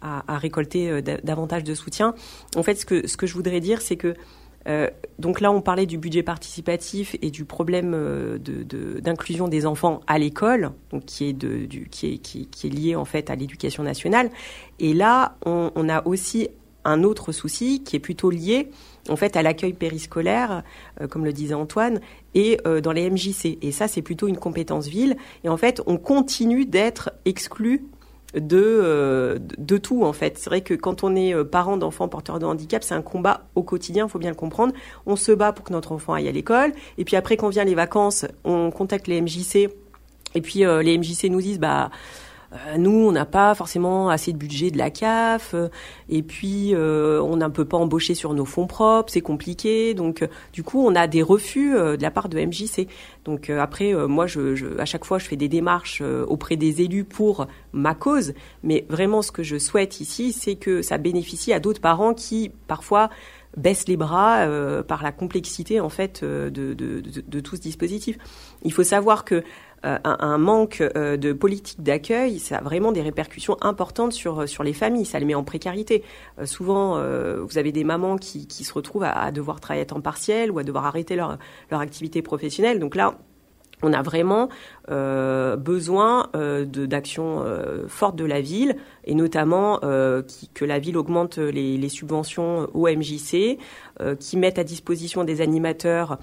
[0.00, 2.14] à, récolter davantage de soutien.
[2.56, 4.14] En fait, ce que je voudrais dire, c'est que
[4.68, 4.88] euh,
[5.18, 10.00] donc là, on parlait du budget participatif et du problème euh, d'inclusion de, des enfants
[10.06, 10.72] à l'école,
[11.06, 14.30] qui est, qui, est, lié en fait à l'éducation nationale.
[14.78, 16.48] Et là, on, a aussi
[16.84, 18.70] un autre souci qui est plutôt lié
[19.08, 20.62] en fait à l'accueil périscolaire,
[21.00, 22.00] euh, comme le disait Antoine,
[22.34, 23.58] et dans les MJC.
[23.62, 25.16] Et ça, c'est plutôt une compétence ville.
[25.42, 27.86] Et en fait, on continue d'être exclu
[28.34, 30.38] de, euh, de tout en fait.
[30.38, 33.42] C'est vrai que quand on est euh, parent d'enfants porteurs de handicap, c'est un combat
[33.54, 34.72] au quotidien, il faut bien le comprendre.
[35.06, 37.64] On se bat pour que notre enfant aille à l'école, et puis après quand vient
[37.64, 39.70] les vacances, on contacte les MJC,
[40.34, 41.90] et puis euh, les MJC nous disent bah
[42.78, 45.68] nous, on n'a pas forcément assez de budget de la CAF, euh,
[46.08, 49.92] et puis euh, on ne peut pas embaucher sur nos fonds propres, c'est compliqué.
[49.92, 52.88] Donc, du coup, on a des refus de la part de MJC.
[53.24, 57.46] Donc après, moi, je, à chaque fois, je fais des démarches auprès des élus pour
[57.72, 58.32] ma cause,
[58.62, 62.50] mais vraiment, ce que je souhaite ici, c'est que ça bénéficie à d'autres parents qui,
[62.66, 63.10] parfois,
[63.56, 68.18] baissent les bras euh, par la complexité en fait de, de, tout ce dispositif.
[68.62, 69.42] Il faut savoir que euh,
[69.82, 74.46] un, un, manque euh, de politique d'accueil, ça a vraiment des répercussions importantes sur, euh,
[74.46, 76.02] sur les familles, ça les met en précarité.
[76.44, 77.00] souvent,
[77.42, 80.58] vous avez des mamans qui, qui se retrouvent à, devoir travailler à temps partiel ou
[80.58, 81.38] à devoir arrêter leur,
[81.70, 82.78] leur activité professionnelle.
[82.78, 83.18] Donc là,
[83.82, 84.48] on a vraiment
[84.90, 91.38] euh, besoin euh, d'actions euh, fortes de la ville et notamment que la ville augmente
[91.38, 93.58] les, subventions au MJC,
[94.20, 96.16] qui mette à disposition des animateurs euh,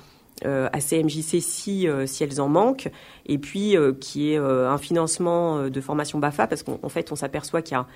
[0.43, 2.89] à CMJC si, euh, si elles en manquent,
[3.25, 7.61] et puis euh, qui est un financement de formation BAFA, parce qu'en fait, on s'aperçoit
[7.61, 7.87] qu'il y a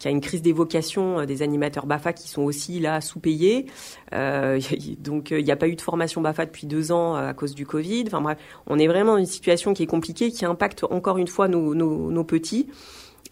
[0.00, 3.66] qu'il y a une crise des vocations des animateurs BAFA qui sont aussi là sous-payés.
[4.12, 4.58] Euh,
[4.98, 7.64] donc il n'y a pas eu de formation BAFA depuis deux ans à cause du
[7.64, 8.02] Covid.
[8.08, 11.28] Enfin bref, on est vraiment dans une situation qui est compliquée, qui impacte encore une
[11.28, 12.66] fois nos, nos, nos petits.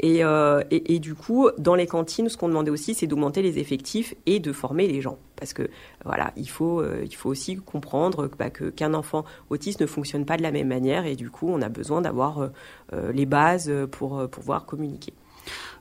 [0.01, 3.59] Et, euh, et, du coup, dans les cantines, ce qu'on demandait aussi, c'est d'augmenter les
[3.59, 5.19] effectifs et de former les gens.
[5.37, 5.69] Parce que
[6.05, 10.37] voilà, il faut, euh, il faut aussi comprendre bah, qu'un enfant autiste ne fonctionne pas
[10.37, 12.51] de la même manière et du coup, on a besoin d'avoir
[12.93, 15.13] euh, les bases pour pouvoir communiquer.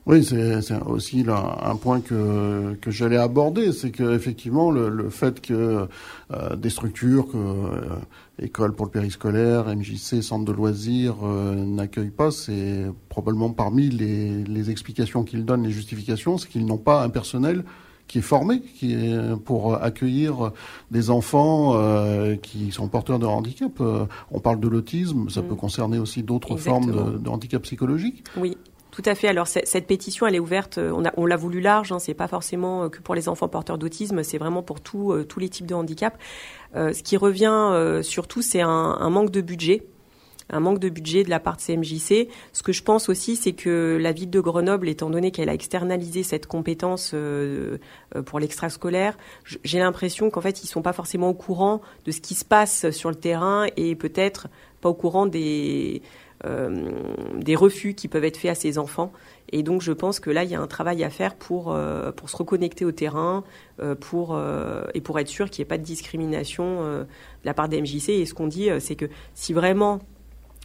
[0.04, 5.40] Oui, c'est aussi là, un point que, que j'allais aborder, c'est qu'effectivement le, le fait
[5.40, 5.86] que
[6.32, 7.98] euh, des structures, que euh,
[8.40, 14.42] école pour le périscolaire, MJC, centre de loisirs euh, n'accueillent pas, c'est probablement parmi les,
[14.42, 17.62] les explications qu'ils donnent, les justifications, c'est qu'ils n'ont pas un personnel
[18.08, 20.50] qui est formé, qui est pour accueillir
[20.90, 23.80] des enfants euh, qui sont porteurs de handicap.
[24.32, 25.46] On parle de l'autisme, ça mm.
[25.46, 28.24] peut concerner aussi d'autres formes de, de, handicap psychologique.
[28.36, 28.56] Oui.
[28.92, 29.26] Tout à fait.
[29.26, 30.78] Alors cette pétition, elle est ouverte.
[30.78, 31.90] Euh, on, l'a voulu large.
[31.90, 34.22] Hein, c'est pas forcément que pour les enfants porteurs d'autisme.
[34.22, 36.16] C'est vraiment pour tout, tous les types de handicap.
[36.76, 39.84] Euh, ce qui revient surtout, c'est un, un, manque de budget
[40.52, 42.28] un manque de budget de la part de CMJC.
[42.52, 45.54] Ce que je pense aussi, c'est que la ville de Grenoble, étant donné qu'elle a
[45.54, 47.78] externalisé cette compétence euh,
[48.14, 49.16] euh, pour l'extrascolaire,
[49.64, 52.90] j'ai l'impression qu'en fait, ils sont pas forcément au courant de ce qui se passe
[52.90, 54.48] sur le terrain et peut-être
[54.80, 56.08] pas au courant des euh,
[56.44, 59.12] des refus qui peuvent être faits à ces enfants.
[59.52, 61.76] Et donc, je pense que là, il y a un travail à faire pour
[62.16, 63.44] pour se reconnecter au terrain,
[64.00, 64.40] pour
[64.94, 67.06] et pour être sûr qu'il n'y ait pas de discrimination de
[67.44, 68.08] la part des MJC.
[68.08, 70.00] Et ce qu'on dit, c'est que si vraiment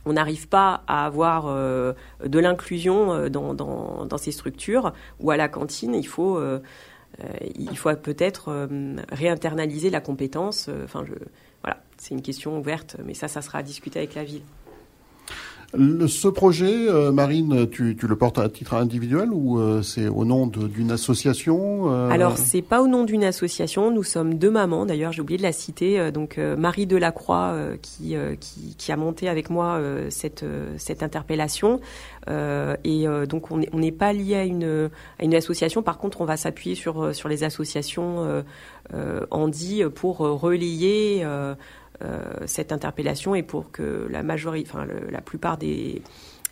[0.07, 1.93] on n'arrive pas à avoir euh,
[2.25, 6.59] de l'inclusion euh, dans, ces structures ou à la cantine, il faut, euh,
[7.75, 8.67] faut peut-être
[9.11, 10.69] réinternaliser la compétence.
[10.83, 11.03] Enfin,
[11.61, 14.43] voilà, c'est une question ouverte, mais ça, ça sera à discuter avec la ville
[15.73, 20.47] ce projet, euh, Marine, tu, le portes à titre individuel ou euh, c'est au nom
[20.47, 23.91] d'une association euh Alors, c'est pas au nom d'une association.
[23.91, 24.85] Nous sommes deux mamans.
[24.85, 26.11] D'ailleurs, j'ai oublié de la citer.
[26.11, 28.15] donc, Marie Delacroix qui,
[28.77, 30.45] qui, a monté avec moi cette,
[30.77, 31.81] cette interpellation.
[32.29, 34.89] et donc, on n'est pas lié à une,
[35.19, 35.83] à une association.
[35.83, 38.43] Par contre, on va s'appuyer sur, sur les associations
[39.31, 41.55] Andy pour relayer euh,
[42.45, 46.01] cette interpellation et pour que la majorité, enfin la plupart des,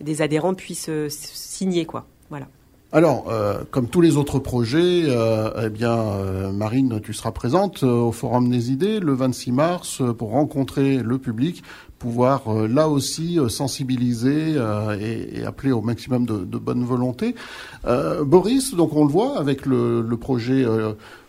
[0.02, 2.06] des adhérents puissent euh, signer quoi.
[2.30, 2.48] Voilà.
[2.92, 7.84] Alors, euh, comme tous les autres projets, euh, eh bien, euh, Marine, tu seras présente
[7.84, 11.62] au Forum des idées le 26 mars pour rencontrer le public,
[12.00, 14.56] pouvoir là aussi sensibiliser
[15.00, 17.36] et, et, appeler au maximum de, bonne volonté.
[17.84, 20.66] Boris, donc on le voit avec le, le projet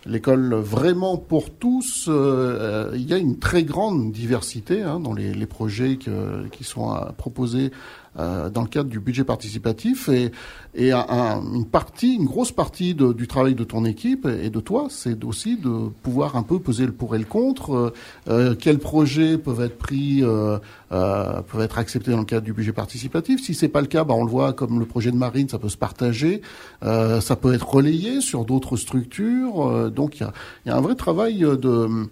[0.05, 2.07] l'école vraiment pour tous.
[2.07, 7.71] il y a une très grande diversité hein, dans les, projets qui sont proposés
[8.19, 10.31] euh, dans le cadre du budget participatif et,
[10.77, 14.59] et un, une partie, une grosse partie de, du travail de ton équipe et de
[14.59, 17.73] toi, c'est aussi de pouvoir un peu peser le pour et le contre.
[17.73, 17.93] Euh,
[18.29, 20.59] euh quels projets peuvent être pris, euh,
[20.91, 23.43] euh, peuvent être acceptés dans le cadre du budget participatif?
[23.43, 25.57] Si c'est pas le cas, bah, on le voit comme le projet de Marine, ça
[25.57, 26.41] peut se partager,
[26.83, 29.89] ça peut être relayé sur d'autres structures.
[29.89, 30.33] donc il y a,
[30.67, 32.07] y a, un vrai travail de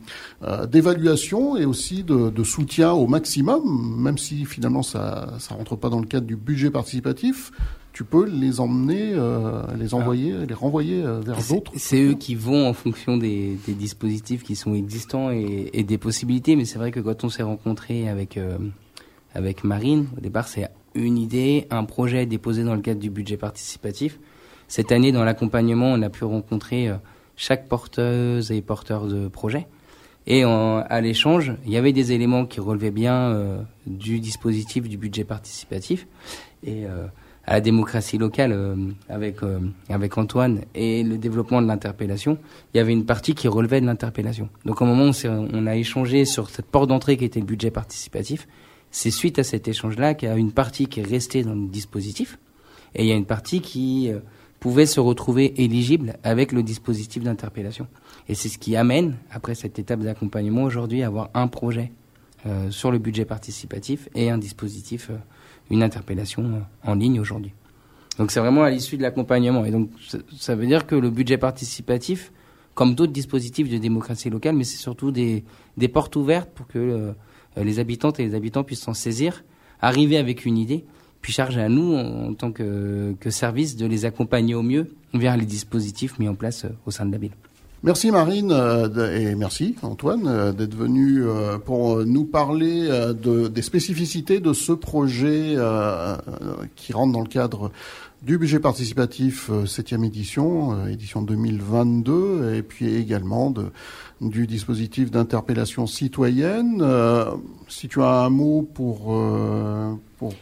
[0.68, 5.90] d'évaluation et aussi de, de, soutien au maximum, même si finalement ça ça rentre pas
[5.90, 7.52] dans le cadre du budget participatif,
[7.96, 11.72] tu peux les emmener, euh, les envoyer, les renvoyer euh, vers d'autres.
[11.78, 16.58] C'est eux qui vont en fonction des, dispositifs qui sont existants et, des possibilités.
[16.58, 18.58] Mais c'est vrai que quand on s'est rencontré avec euh,
[19.34, 23.38] avec Marine, au départ, c'est une idée, un projet déposé dans le cadre du budget
[23.38, 24.20] participatif.
[24.68, 26.92] Cette année, dans l'accompagnement, on a pu rencontrer
[27.38, 29.68] chaque porteuse et porteur de projet.
[30.28, 35.24] Et à l'échange, il y avait des éléments qui relevaient bien du dispositif du budget
[35.24, 36.08] participatif
[36.66, 36.86] et
[37.48, 38.76] à la démocratie locale euh,
[39.10, 39.38] avec
[39.90, 42.38] avec Antoine et le développement de l'interpellation,
[42.74, 44.50] il y avait une partie qui relevait de l'interpellation.
[44.66, 47.72] Donc au moment où on a échangé sur cette porte d'entrée qui était le budget
[47.72, 48.48] participatif,
[48.92, 51.68] c'est suite à cet échange-là qu'il y a une partie qui est restée dans le
[51.68, 52.40] dispositif
[52.96, 54.12] et il y a une partie qui
[54.66, 57.88] pouvait se retrouver éligible avec le dispositif d'interpellation.
[58.28, 61.92] Et c'est ce qui amène, après cette étape d'accompagnement aujourd'hui, à avoir un projet
[62.48, 65.18] euh, sur le budget participatif et un dispositif, euh,
[65.70, 67.54] une interpellation euh, en ligne aujourd'hui.
[68.18, 69.66] Donc c'est vraiment à l'issue de l'accompagnement.
[69.66, 69.90] Et donc
[70.38, 72.32] ça veut dire que le budget participatif,
[72.74, 75.44] comme d'autres dispositifs de démocratie locale, mais c'est surtout des,
[75.78, 77.14] des portes ouvertes pour que
[77.58, 79.44] les habitantes et les habitants puissent s'en saisir,
[79.82, 80.86] arriver avec une idée,
[81.22, 85.38] puis charge à nous, en, tant que, que service, de les accompagner au mieux vers
[85.38, 87.32] les dispositifs mis en place au sein de la ville.
[87.86, 93.62] Merci Marine euh, et merci Antoine euh, d'être venu euh, pour nous parler de, des
[93.62, 95.56] spécificités de ce projet
[96.76, 97.72] qui rentre dans le cadre
[98.24, 103.54] du budget participatif 7e édition, édition 2022, et puis également
[104.20, 106.84] du dispositif d'interpellation citoyenne.
[107.68, 109.16] si tu as un mot pour,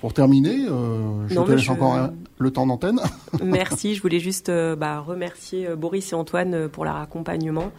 [0.01, 2.99] pour, terminer, euh, je te laisse encore le temps d'antenne.
[3.43, 7.71] Merci, je voulais juste euh, bah, remercier euh, Boris et Antoine pour leur accompagnement.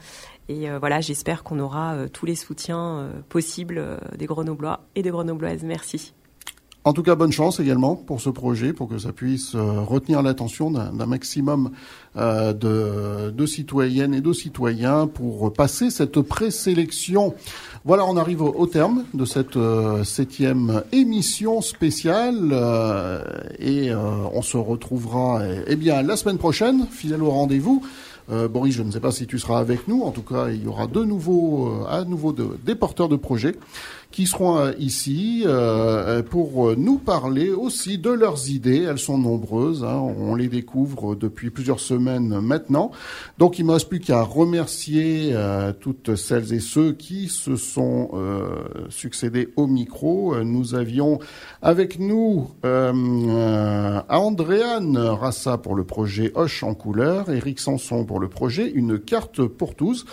[0.49, 5.63] Et voilà, j'espère qu'on aura tous les soutiens possibles des Grenoblois et des Grenobloises.
[5.63, 6.13] Merci.
[6.85, 10.71] En tout cas, bonne chance également pour ce projet, pour que ça puisse retenir l'attention
[10.71, 11.71] d'un maximum
[12.15, 17.35] de, de, citoyennes et de citoyens pour passer cette présélection
[17.87, 23.23] voilà, on arrive au, terme de cette euh, septième émission spéciale euh,
[23.59, 23.99] et euh,
[24.33, 27.83] on se retrouvera eh, bien la semaine prochaine, fidèle au rendez-vous.
[28.51, 30.01] Boris, je ne sais pas si tu seras avec nous.
[30.01, 33.55] En tout cas, il y aura de nouveaux, à nouveau de, des porteurs de projets
[34.15, 38.83] qui seront euh, ici euh, pour nous parler aussi de leurs idées.
[38.89, 39.97] Elles sont nombreuses, hein.
[39.97, 42.93] on les découvre depuis plusieurs semaines maintenant.
[43.39, 47.57] Donc il ne me reste plus qu'à remercier euh, toutes celles et ceux qui se
[47.57, 48.13] sont
[48.89, 50.37] succédés au micro.
[50.45, 51.19] Nous avions
[51.61, 52.51] avec nous
[54.09, 59.45] Andréane Rassa pour le projet Hoche en couleur, Eric Sanson pour le projet Une carte
[59.45, 60.07] pour tous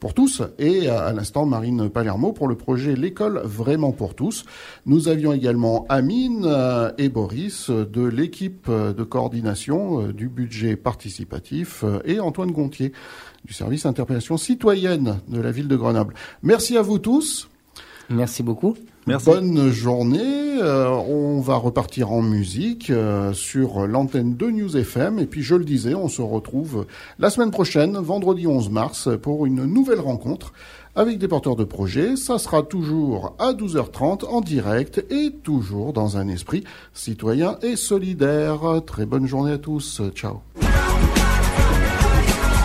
[0.00, 4.44] pour tous et à l'instant Marine Palermo pour le projet L'école vraiment pour tous.
[4.86, 11.84] Nous avions également Amine euh, et Boris de l'équipe de coordination euh, du budget participatif
[11.84, 12.92] euh, et Antoine Gontier
[13.44, 16.14] du service interpellation citoyenne de la ville de Grenoble.
[16.42, 17.48] Merci à vous tous.
[18.10, 18.76] Merci beaucoup.
[19.16, 20.58] Bonne journée.
[20.60, 25.18] Euh, on va repartir en musique euh, sur l'antenne de News FM.
[25.18, 26.84] Et puis, je le disais, on se retrouve
[27.18, 30.52] la semaine prochaine, vendredi 11 mars, pour une nouvelle rencontre
[30.94, 32.16] avec des porteurs de projets.
[32.16, 38.82] Ça sera toujours à 12h30 en direct et toujours dans un esprit citoyen et solidaire.
[38.86, 40.02] Très bonne journée à tous.
[40.14, 40.40] Ciao.